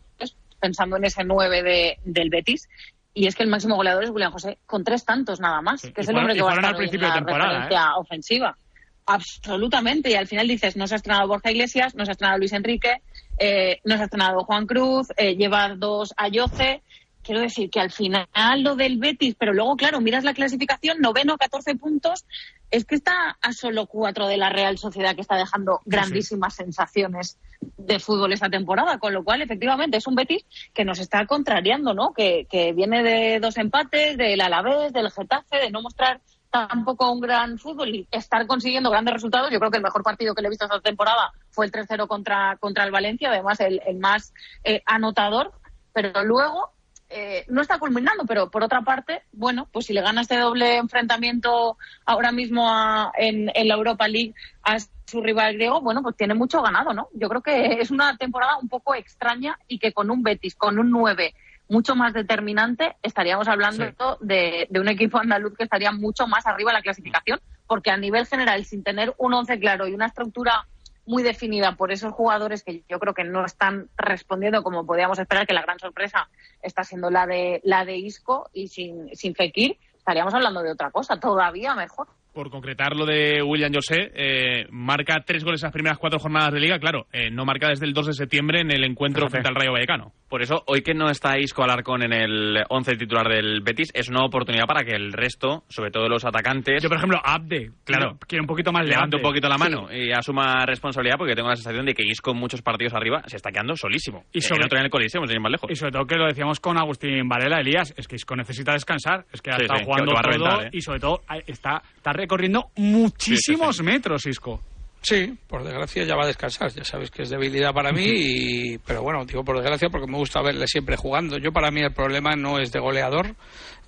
[0.59, 2.67] pensando en ese 9 de, del Betis
[3.13, 6.01] y es que el máximo goleador es William José con tres tantos nada más, que
[6.01, 7.99] es el hombre que va a estar hoy en la temporada, referencia ¿eh?
[7.99, 8.57] ofensiva.
[9.05, 12.39] Absolutamente, y al final dices, no se ha estrenado Borja Iglesias, no se ha estrenado
[12.39, 13.01] Luis Enrique,
[13.37, 16.81] eh, no se ha estrenado Juan Cruz, eh, lleva dos a Yoce.
[17.21, 18.27] Quiero decir que al final
[18.59, 22.25] lo del Betis, pero luego, claro, miras la clasificación, noveno, 14 puntos,
[22.73, 27.37] es que está a solo cuatro de la Real Sociedad que está dejando grandísimas sensaciones
[27.61, 30.43] de fútbol esta temporada, con lo cual efectivamente es un Betis
[30.73, 32.13] que nos está contrariando, ¿no?
[32.13, 36.19] Que, que viene de dos empates, del Alavés, del Getafe, de no mostrar
[36.49, 39.51] tampoco un gran fútbol y estar consiguiendo grandes resultados.
[39.51, 42.07] Yo creo que el mejor partido que le he visto esta temporada fue el 3-0
[42.07, 45.53] contra, contra el Valencia, además el, el más eh, anotador,
[45.93, 46.71] pero luego
[47.13, 50.77] eh, no está culminando, pero por otra parte, bueno, pues si le gana este doble
[50.77, 54.33] enfrentamiento ahora mismo a- en, en la Europa League
[54.63, 57.09] a su rival griego, bueno, pues tiene mucho ganado, ¿no?
[57.13, 60.79] Yo creo que es una temporada un poco extraña y que con un Betis, con
[60.79, 61.33] un 9
[61.69, 66.71] mucho más determinante, estaríamos hablando de, de un equipo andaluz que estaría mucho más arriba
[66.71, 70.67] en la clasificación, porque a nivel general, sin tener un once claro y una estructura
[71.05, 75.45] muy definida por esos jugadores que yo creo que no están respondiendo como podíamos esperar,
[75.45, 76.29] que la gran sorpresa
[76.61, 80.91] está siendo la de la de Isco y sin, sin Fekir, estaríamos hablando de otra
[80.91, 85.73] cosa, todavía mejor por concretar lo de William José, eh, marca tres goles en las
[85.73, 88.71] primeras cuatro jornadas de liga, claro, eh, no marca desde el 2 de septiembre en
[88.71, 90.11] el encuentro frente al Rayo Vallecano.
[90.27, 94.09] Por eso, hoy que no está Isco Alarcón en el 11 titular del Betis, es
[94.09, 96.81] una oportunidad para que el resto, sobre todo los atacantes...
[96.81, 100.11] Yo, por ejemplo, Abde, claro, quiere un poquito más levante un poquito la mano y
[100.11, 103.51] asuma responsabilidad porque tengo la sensación de que Isco en muchos partidos arriba se está
[103.51, 104.25] quedando solísimo.
[104.33, 105.69] Y sobre todo en el Coliseo, más lejos.
[105.69, 109.25] Y sobre todo que lo decíamos con Agustín Varela, Elías, es que Isco necesita descansar,
[109.31, 110.69] es que ha estado jugando todo ¿eh?
[110.71, 114.59] y sobre todo está, está recorriendo muchísimos metros, Isco.
[115.01, 116.69] Sí, por desgracia ya va a descansar.
[116.73, 120.17] Ya sabéis que es debilidad para mí, y, pero bueno, digo por desgracia porque me
[120.17, 121.37] gusta verle siempre jugando.
[121.37, 123.35] Yo para mí el problema no es de goleador,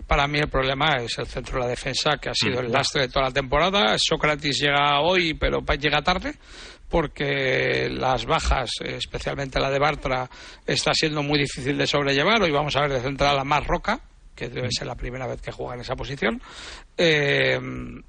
[0.08, 3.02] para mí el problema es el centro de la defensa que ha sido el lastre
[3.02, 3.98] de toda la temporada.
[3.98, 6.36] Sócrates llega hoy, pero llega tarde
[6.90, 10.30] porque las bajas, especialmente la de Bartra,
[10.66, 12.42] está siendo muy difícil de sobrellevar.
[12.42, 14.00] Hoy vamos a ver de central a más Roca,
[14.36, 16.42] que debe ser la primera vez que juega en esa posición.
[16.98, 17.60] Eh,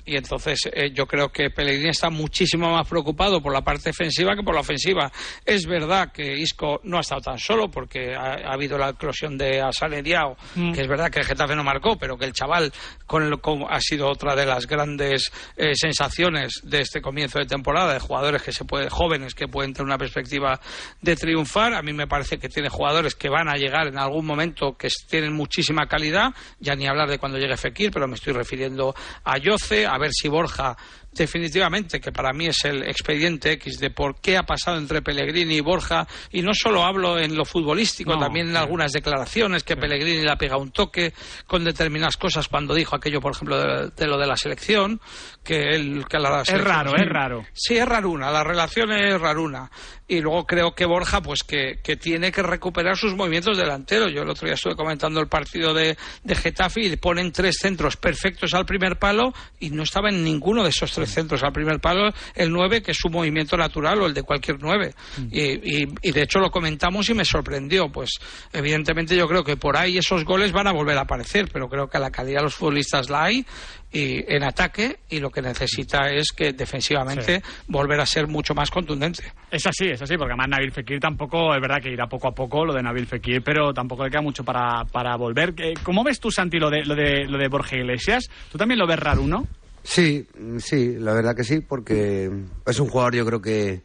[0.04, 4.36] y entonces eh, yo creo que Pellegrini está muchísimo más preocupado por la parte defensiva
[4.36, 5.10] que por la ofensiva.
[5.44, 9.60] Es verdad que Isco no ha estado tan solo porque ha, habido la eclosión de
[9.60, 10.72] Asane Diao, mm.
[10.72, 12.72] que es verdad que el Getafe no marcó, pero que el chaval
[13.06, 13.34] con el,
[13.68, 18.42] ha sido otra de las grandes eh, sensaciones de este comienzo de temporada, de jugadores
[18.42, 20.60] que se puede, jóvenes que pueden tener una perspectiva
[21.02, 21.74] de triunfar.
[21.74, 24.88] A mí me parece que tiene jugadores que van a llegar en algún momento que
[25.08, 28.75] tienen muchísima calidad, ya ni hablar de cuando llegue Fekir, pero me estoy refiriendo
[29.24, 30.76] a Yoce, a ver si Borja
[31.16, 35.56] definitivamente, que para mí es el expediente X de por qué ha pasado entre Pellegrini
[35.56, 40.22] y Borja, y no solo hablo en lo futbolístico, también en algunas declaraciones que Pellegrini
[40.22, 41.12] le ha pegado un toque
[41.46, 45.00] con determinadas cosas cuando dijo aquello, por ejemplo, de, lo de la selección,
[45.42, 47.44] que él que la Es raro, es raro.
[47.52, 49.70] Sí, es raruna, la relación es raruna.
[50.08, 54.12] Y luego creo que Borja, pues que, que tiene que recuperar sus movimientos delanteros.
[54.12, 57.56] Yo el otro día estuve comentando el partido de, de Getafe y le ponen tres
[57.60, 61.52] centros perfectos al primer palo y no estaba en ninguno de esos tres centros al
[61.52, 64.94] primer palo, el 9, que es su movimiento natural o el de cualquier 9.
[65.18, 65.28] Mm.
[65.32, 67.90] Y, de hecho lo comentamos y me sorprendió.
[67.90, 68.10] Pues
[68.52, 71.88] evidentemente yo creo que por ahí esos goles van a volver a aparecer, pero creo
[71.88, 73.44] que a la calidad de los futbolistas la hay
[73.92, 78.70] y en ataque y lo que necesita es que defensivamente volver a ser mucho más
[78.70, 79.22] contundente.
[79.50, 82.32] Es así, es así, porque además Nabil Fekir tampoco, es verdad que irá poco a
[82.32, 85.54] poco lo de Nabil Fekir, pero tampoco le queda mucho para, para volver.
[85.58, 88.28] Eh, ¿Cómo ves tú, Santi, lo de, lo de, lo de Borja Iglesias?
[88.50, 89.46] ¿Tú también lo ves raro, no?
[89.86, 90.26] Sí,
[90.58, 92.28] sí, la verdad que sí, porque
[92.66, 93.82] es un jugador yo creo que,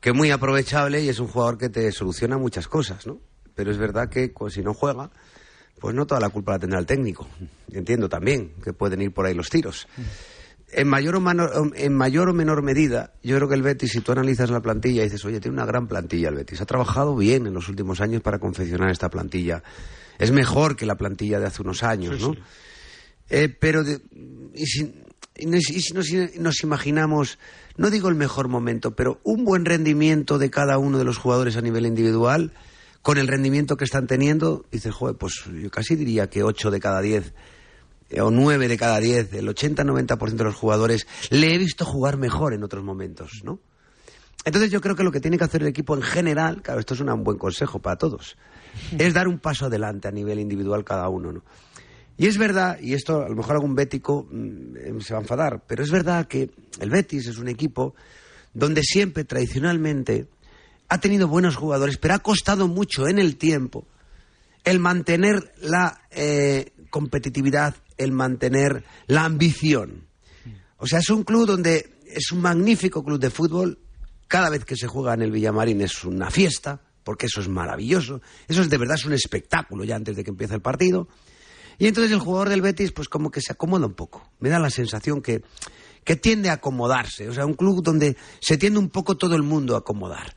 [0.00, 3.20] que muy aprovechable y es un jugador que te soluciona muchas cosas, ¿no?
[3.54, 5.10] Pero es verdad que pues, si no juega,
[5.78, 7.28] pues no toda la culpa la tendrá el técnico.
[7.70, 9.86] Entiendo también que pueden ir por ahí los tiros.
[10.72, 14.12] En mayor, o en mayor o menor medida, yo creo que el Betis, si tú
[14.12, 17.46] analizas la plantilla y dices, oye, tiene una gran plantilla el Betis, ha trabajado bien
[17.46, 19.62] en los últimos años para confeccionar esta plantilla.
[20.18, 22.34] Es mejor que la plantilla de hace unos años, ¿no?
[23.28, 23.82] Eh, pero,
[24.54, 24.94] y si,
[25.38, 27.38] y si nos, imaginamos,
[27.76, 31.56] no digo el mejor momento, pero un buen rendimiento de cada uno de los jugadores
[31.56, 32.52] a nivel individual,
[33.02, 36.80] con el rendimiento que están teniendo, dices, joder, pues yo casi diría que 8 de
[36.80, 37.34] cada 10
[38.10, 42.16] eh, o 9 de cada 10, el 80-90% de los jugadores, le he visto jugar
[42.16, 43.60] mejor en otros momentos, ¿no?
[44.44, 46.94] Entonces yo creo que lo que tiene que hacer el equipo en general, claro, esto
[46.94, 48.36] es un buen consejo para todos,
[48.96, 51.42] es dar un paso adelante a nivel individual cada uno, ¿no?
[52.18, 55.64] Y es verdad, y esto a lo mejor algún bético mm, se va a enfadar,
[55.66, 56.50] pero es verdad que
[56.80, 57.94] el Betis es un equipo
[58.54, 60.28] donde siempre tradicionalmente
[60.88, 63.86] ha tenido buenos jugadores, pero ha costado mucho en el tiempo
[64.64, 70.06] el mantener la eh, competitividad, el mantener la ambición.
[70.78, 73.78] O sea, es un club donde es un magnífico club de fútbol.
[74.26, 78.20] Cada vez que se juega en el Villamarín es una fiesta, porque eso es maravilloso.
[78.48, 81.08] Eso es de verdad es un espectáculo ya antes de que empiece el partido.
[81.78, 84.30] Y entonces el jugador del Betis, pues como que se acomoda un poco.
[84.40, 85.42] Me da la sensación que,
[86.04, 87.28] que tiende a acomodarse.
[87.28, 90.36] O sea, un club donde se tiende un poco todo el mundo a acomodar.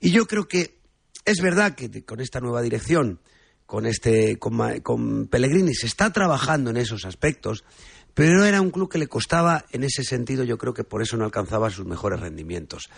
[0.00, 0.80] Y yo creo que
[1.24, 3.20] es verdad que con esta nueva dirección,
[3.66, 7.64] con, este, con, con Pellegrini, se está trabajando en esos aspectos,
[8.14, 11.16] pero era un club que le costaba en ese sentido, yo creo que por eso
[11.16, 12.90] no alcanzaba sus mejores rendimientos.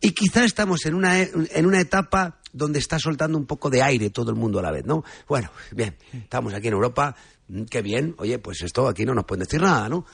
[0.00, 4.10] Y quizá estamos en una, en una etapa donde está soltando un poco de aire
[4.10, 5.04] todo el mundo a la vez, ¿no?
[5.28, 7.16] Bueno, bien, estamos aquí en Europa,
[7.48, 10.06] mm, qué bien, oye, pues esto aquí no nos pueden decir nada, ¿no?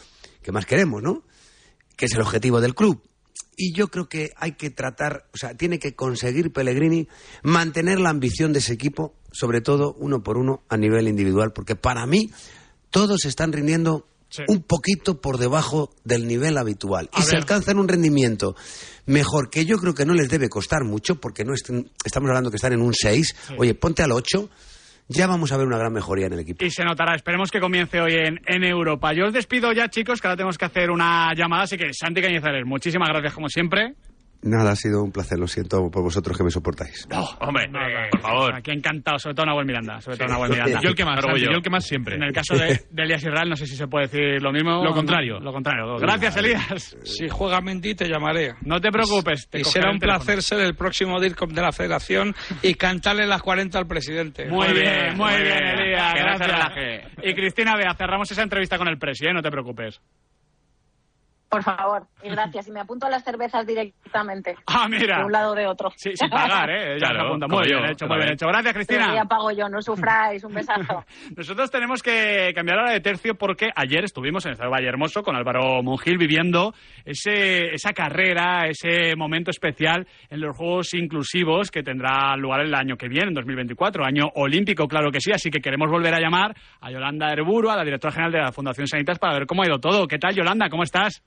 [0.43, 1.24] ¿Qué más queremos, no?
[1.97, 3.03] Que es el objetivo del club.
[3.57, 7.07] Y yo creo que hay que tratar, o sea, tiene que conseguir Pellegrini
[7.43, 11.76] mantener la ambición de ese equipo, sobre todo uno por uno a nivel individual, porque
[11.76, 12.30] para mí
[12.91, 14.09] todos están rindiendo
[14.49, 17.11] un poquito por debajo del nivel habitual.
[17.18, 18.57] y si alcanzan un rendimiento
[19.07, 22.57] mejor, que yo creo que no les debe costar mucho, porque no estamos hablando que
[22.57, 24.49] están en un 6, oye, ponte al 8
[25.09, 26.64] ya vamos a ver una gran mejoría en el equipo.
[26.64, 29.12] Y se notará, esperemos que comience hoy en, en Europa.
[29.12, 32.22] Yo os despido ya, chicos, que ahora tenemos que hacer una llamada, así que Santi
[32.22, 33.95] Cañizares, muchísimas gracias como siempre.
[34.43, 37.07] Nada, ha sido un placer, lo siento por vosotros que me soportáis.
[37.09, 37.70] No, hombre,
[38.11, 38.55] por favor.
[38.55, 40.01] Aquí encantado, sobre todo Nahuel Miranda.
[40.01, 40.80] Sobre todo Nahuel Miranda.
[40.82, 42.16] Yo el que más, yo el que más siempre.
[42.16, 44.82] En el caso de, de Elías Israel, no sé si se puede decir lo mismo.
[44.82, 45.38] Lo contrario.
[45.38, 45.97] lo contrario.
[45.99, 46.97] Gracias, Elías.
[47.05, 48.55] Si juega Mendy, te llamaré.
[48.62, 49.49] No te preocupes.
[49.53, 53.78] y será un placer ser el próximo DIRCOM de la Federación y cantarle las 40
[53.78, 54.47] al presidente.
[54.49, 56.14] Muy, bien, muy bien, Elías.
[56.14, 57.12] Gracias.
[57.22, 59.32] Y Cristina, vea, cerramos esa entrevista con el presi, ¿eh?
[59.32, 60.01] no te preocupes.
[61.53, 62.67] Por favor, y gracias.
[62.69, 64.57] Y me apunto a las cervezas directamente.
[64.67, 65.19] Ah, mira.
[65.19, 65.91] De un lado o de otro.
[65.97, 66.99] Sí, sin pagar, ¿eh?
[66.99, 67.47] Ya claro, apunta.
[67.47, 68.47] Muy bien hecho, muy bien hecho.
[68.47, 69.15] Gracias, Cristina.
[69.15, 70.43] ya pago yo, no sufráis.
[70.45, 71.05] Un besazo.
[71.37, 75.37] Nosotros tenemos que cambiar ahora de tercio porque ayer estuvimos en el Valle Hermoso con
[75.37, 76.73] Álvaro Mungil viviendo
[77.05, 82.97] ese, esa carrera, ese momento especial en los Juegos Inclusivos que tendrá lugar el año
[82.97, 84.07] que viene, en 2024.
[84.07, 85.33] Año olímpico, claro que sí.
[85.33, 88.53] Así que queremos volver a llamar a Yolanda Herburu, a la directora general de la
[88.53, 90.09] Fundación Sanitas, para ver cómo ha ido todo.
[90.09, 90.71] ¿Qué tal, Yolanda?
[90.71, 91.23] ¿Cómo estás?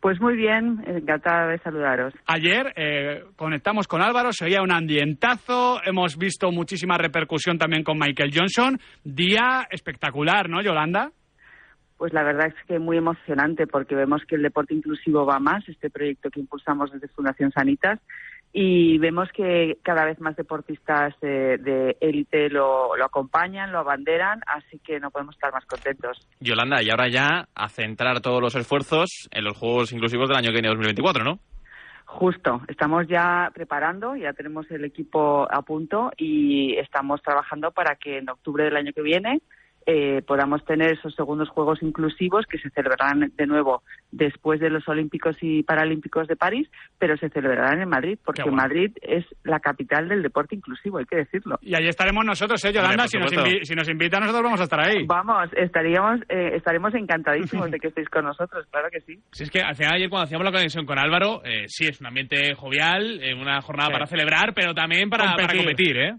[0.00, 2.14] Pues muy bien, encantada de saludaros.
[2.26, 7.98] Ayer eh, conectamos con Álvaro, se oía un ambientazo, hemos visto muchísima repercusión también con
[7.98, 8.78] Michael Johnson.
[9.02, 11.10] Día espectacular, ¿no, Yolanda?
[11.96, 15.68] Pues la verdad es que muy emocionante porque vemos que el deporte inclusivo va más,
[15.68, 17.98] este proyecto que impulsamos desde Fundación Sanitas,
[18.52, 24.78] y vemos que cada vez más deportistas de élite lo, lo, acompañan, lo abanderan, así
[24.78, 26.26] que no podemos estar más contentos.
[26.40, 30.48] Yolanda, y ahora ya a centrar todos los esfuerzos en los Juegos Inclusivos del año
[30.48, 31.38] que viene 2024, ¿no?
[32.06, 38.16] Justo, estamos ya preparando, ya tenemos el equipo a punto y estamos trabajando para que
[38.16, 39.42] en octubre del año que viene
[39.90, 43.82] eh, podamos tener esos segundos Juegos inclusivos que se celebrarán de nuevo
[44.12, 46.68] después de los Olímpicos y Paralímpicos de París,
[46.98, 51.16] pero se celebrarán en Madrid, porque Madrid es la capital del deporte inclusivo, hay que
[51.16, 51.58] decirlo.
[51.62, 53.08] Y ahí estaremos nosotros, ¿eh, Yolanda?
[53.08, 53.30] si, nos
[53.62, 55.06] si nos invita, nosotros vamos a estar ahí.
[55.06, 59.18] Vamos, estaríamos, eh, estaremos encantadísimos de que estéis con nosotros, claro que sí.
[59.32, 61.98] Si es que al final ayer cuando hacíamos la conexión con Álvaro, eh, sí, es
[62.02, 66.14] un ambiente jovial, eh, una jornada para celebrar, pero también para competir, para competir ¿eh?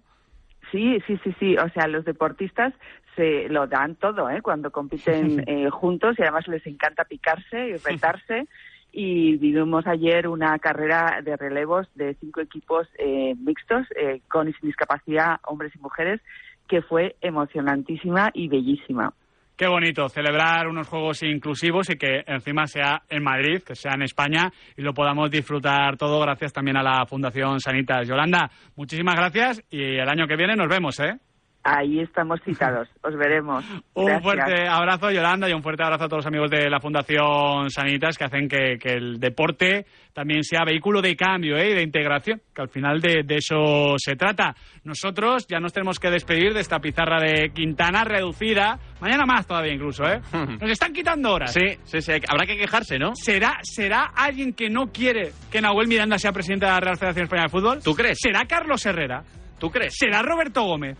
[0.71, 1.57] Sí, sí, sí, sí.
[1.57, 2.73] O sea, los deportistas
[3.15, 4.41] se lo dan todo, ¿eh?
[4.41, 8.47] Cuando compiten eh, juntos y además les encanta picarse y retarse.
[8.91, 14.53] Y vivimos ayer una carrera de relevos de cinco equipos eh, mixtos, eh, con y
[14.53, 16.21] sin discapacidad, hombres y mujeres,
[16.67, 19.13] que fue emocionantísima y bellísima.
[19.59, 24.03] Qué bonito celebrar unos juegos inclusivos y que encima sea en Madrid, que sea en
[24.03, 28.07] España y lo podamos disfrutar todo gracias también a la Fundación Sanitas.
[28.07, 31.19] Yolanda, muchísimas gracias y el año que viene nos vemos, ¿eh?
[31.61, 33.65] Ahí estamos citados, os veremos.
[33.93, 37.69] un fuerte abrazo, Yolanda, y un fuerte abrazo a todos los amigos de la Fundación
[37.69, 41.71] Sanitas que hacen que, el deporte también sea vehículo de cambio ¿eh?
[41.71, 44.55] y de integración, que al final de, eso se trata.
[44.85, 49.73] Nosotros ya nos tenemos que despedir de esta pizarra de Quintana reducida, mañana más todavía
[49.73, 50.21] incluso, ¿eh?
[50.61, 51.53] Nos están quitando horas.
[51.53, 53.11] Sí, sí, sí, habrá que quejarse, ¿no?
[53.15, 57.25] ¿Será, ¿Será alguien que no quiere que Nahuel Miranda sea presidente de la Real Federación
[57.25, 57.83] Española de Fútbol?
[57.83, 58.17] ¿Tú crees?
[58.19, 59.23] ¿Será Carlos Herrera?
[59.59, 59.93] ¿Tú crees?
[59.97, 60.97] ¿Será Roberto Gómez?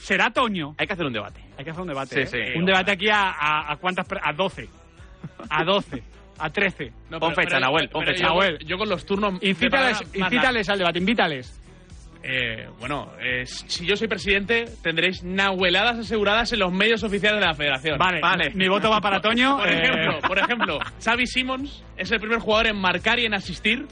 [0.00, 0.74] Será Toño.
[0.78, 1.40] Hay que hacer un debate.
[1.56, 2.22] Hay que hacer un debate.
[2.22, 2.54] ¿eh?
[2.56, 4.06] Un debate aquí a, a, cuántas.
[4.22, 4.68] a 12.
[5.48, 6.02] A 12.
[6.38, 6.92] A 13.
[7.10, 7.88] No, pon fecha, Nahuel.
[7.88, 8.26] Pon fecha.
[8.26, 8.58] Nahuel.
[8.66, 9.34] Yo, con los turnos.
[9.42, 11.60] Incítales, incítales al debate, invítales.
[12.26, 17.46] Eh, bueno, eh, si yo soy presidente, tendréis nahueladas aseguradas en los medios oficiales de
[17.46, 17.98] la federación.
[17.98, 18.50] Vale, vale.
[18.54, 19.58] Mi voto va para Toño.
[19.58, 23.86] por ejemplo, por ejemplo, Xavi Simons es el primer jugador en marcar y en asistir,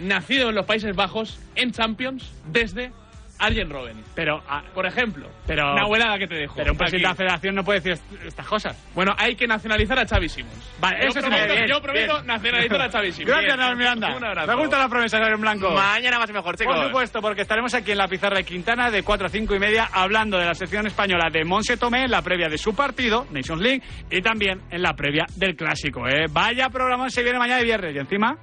[0.00, 2.90] nacido en los Países Bajos, en Champions, desde
[3.38, 4.02] Arjen Robben.
[4.14, 6.54] Pero, ah, por ejemplo, pero, una abuela que te dejo.
[6.56, 8.90] Pero un presidente de la federación no puede decir estas cosas.
[8.94, 10.74] Bueno, hay que nacionalizar a Xavi Simons.
[10.80, 13.34] Vale, yo eso prometo, bien, Yo prometo nacionalizar a Xavi Simons.
[13.34, 14.16] Gracias, Nahuel Miranda.
[14.16, 14.48] Un abrazo.
[14.48, 15.70] Me gusta la promesa, en Blanco.
[15.70, 16.74] Mañana más y mejor, chicos.
[16.74, 19.58] Por supuesto, porque estaremos aquí en la pizarra de Quintana de 4 a 5 y
[19.58, 23.26] media hablando de la sección española de Monse Tomé en la previa de su partido,
[23.30, 26.06] Nations League, y también en la previa del Clásico.
[26.08, 26.26] ¿eh?
[26.30, 27.94] Vaya programa se viene mañana y viernes.
[27.94, 28.36] Y encima,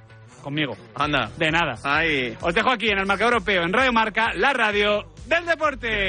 [0.46, 0.76] conmigo.
[0.94, 1.28] Anda.
[1.36, 1.74] De nada.
[1.82, 2.36] Ay.
[2.40, 6.08] Os dejo aquí en el Marca Europeo, en Radio Marca, la radio del deporte.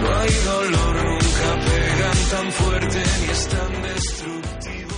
[0.00, 4.90] No hay dolor, nunca pegan tan fuerte ni es tan destructivo.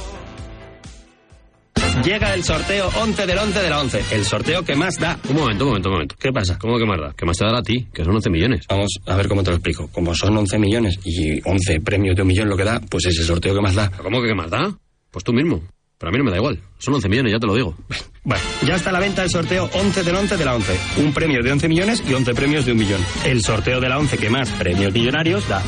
[2.04, 4.04] Llega el sorteo 11 del 11 de la 11.
[4.12, 5.18] El sorteo que más da.
[5.28, 6.14] Un momento, un momento, un momento.
[6.20, 6.56] ¿Qué pasa?
[6.60, 7.12] ¿Cómo que más da?
[7.14, 8.64] Que más te dará a ti, que son 11 millones.
[8.68, 9.88] Vamos a ver cómo te lo explico.
[9.90, 13.18] Como son 11 millones y 11 premios de un millón lo que da, pues es
[13.18, 13.90] el sorteo que más da.
[13.90, 14.72] ¿Cómo que qué más da?
[15.10, 15.62] Pues tú mismo.
[16.02, 16.58] Pero a mí no me da igual.
[16.78, 17.76] Son 11 millones, ya te lo digo.
[18.24, 20.78] Bueno, ya está a la venta el sorteo 11 del 11 de la 11.
[20.98, 23.00] Un premio de 11 millones y 11 premios de un millón.
[23.24, 25.60] El sorteo de la 11 que más premios millonarios da.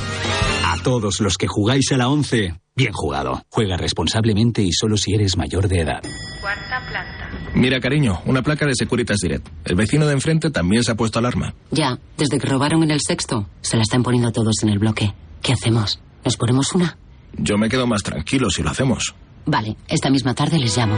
[0.84, 3.42] todos los que jugáis a la 11, bien jugado.
[3.48, 6.00] Juega responsablemente y solo si eres mayor de edad.
[6.40, 7.50] Cuarta planta.
[7.54, 9.48] Mira, cariño, una placa de Securitas Direct.
[9.64, 11.54] El vecino de enfrente también se ha puesto alarma.
[11.72, 15.12] Ya, desde que robaron en el sexto, se la están poniendo todos en el bloque.
[15.42, 16.00] ¿Qué hacemos?
[16.24, 16.98] ¿Nos ponemos una?
[17.36, 19.12] Yo me quedo más tranquilo si lo hacemos.
[19.46, 20.96] Vale, esta misma tarde les llamo.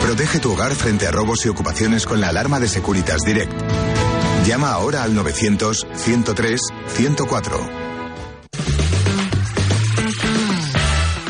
[0.00, 3.52] Protege tu hogar frente a robos y ocupaciones con la alarma de Securitas Direct.
[4.46, 7.83] Llama ahora al 900-103-104.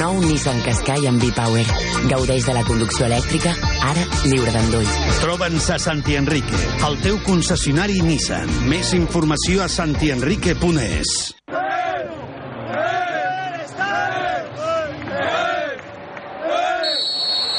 [0.00, 1.64] Nou Nissan Qashqai amb B-Power.
[2.10, 3.52] Gaudeix de la conducció elèctrica,
[3.90, 4.94] ara lliure d'endolls.
[5.20, 8.48] Troba'ns a Santi Enrique, el teu concessionari Nissan.
[8.70, 11.39] Més informació a santienrique.es.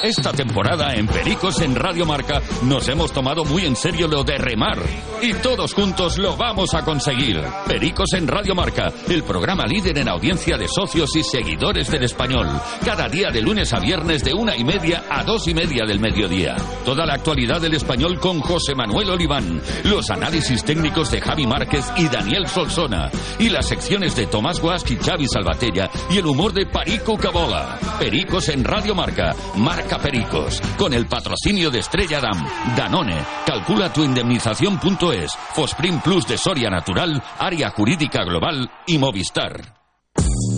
[0.03, 4.35] Esta temporada en Pericos en Radio Marca nos hemos tomado muy en serio lo de
[4.35, 4.79] remar
[5.21, 7.39] y todos juntos lo vamos a conseguir.
[7.67, 12.47] Pericos en Radio Marca, el programa líder en audiencia de socios y seguidores del español.
[12.83, 15.99] Cada día de lunes a viernes de una y media a dos y media del
[15.99, 16.55] mediodía.
[16.83, 21.85] Toda la actualidad del español con José Manuel Oliván, los análisis técnicos de Javi Márquez
[21.95, 26.53] y Daniel Solsona y las secciones de Tomás Guasc y Xavi Salvatella y el humor
[26.53, 27.77] de Perico Cabola.
[27.99, 34.03] Pericos en Radio Marca, Marca Pericos, con el patrocinio de Estrella Damm, Danone, calcula tu
[34.03, 39.81] indemnización.es, Fosprin Plus de Soria Natural, Área Jurídica Global y Movistar.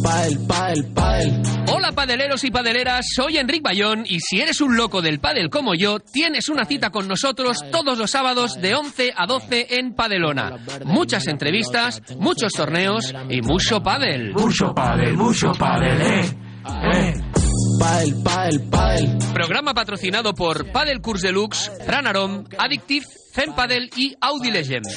[0.03, 1.41] Padel, padel, padel.
[1.71, 5.75] Hola padeleros y padeleras, soy Enric Bayón y si eres un loco del padel como
[5.75, 10.57] yo, tienes una cita con nosotros todos los sábados de 11 a 12 en Padelona.
[10.85, 14.33] Muchas entrevistas, muchos torneos y mucho padel.
[14.33, 16.37] Mucho padel, mucho padel, eh.
[16.93, 17.13] Eh.
[17.83, 19.17] Padel, padel, padel.
[19.33, 24.87] Programa patrocinado por Padel Cours Deluxe, Ranarom, Addictive, Fem Padel i Audi Legend.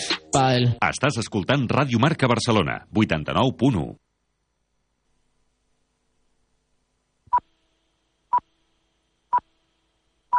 [0.86, 4.05] Estàs escoltant Ràdio Marca Barcelona, 89.1.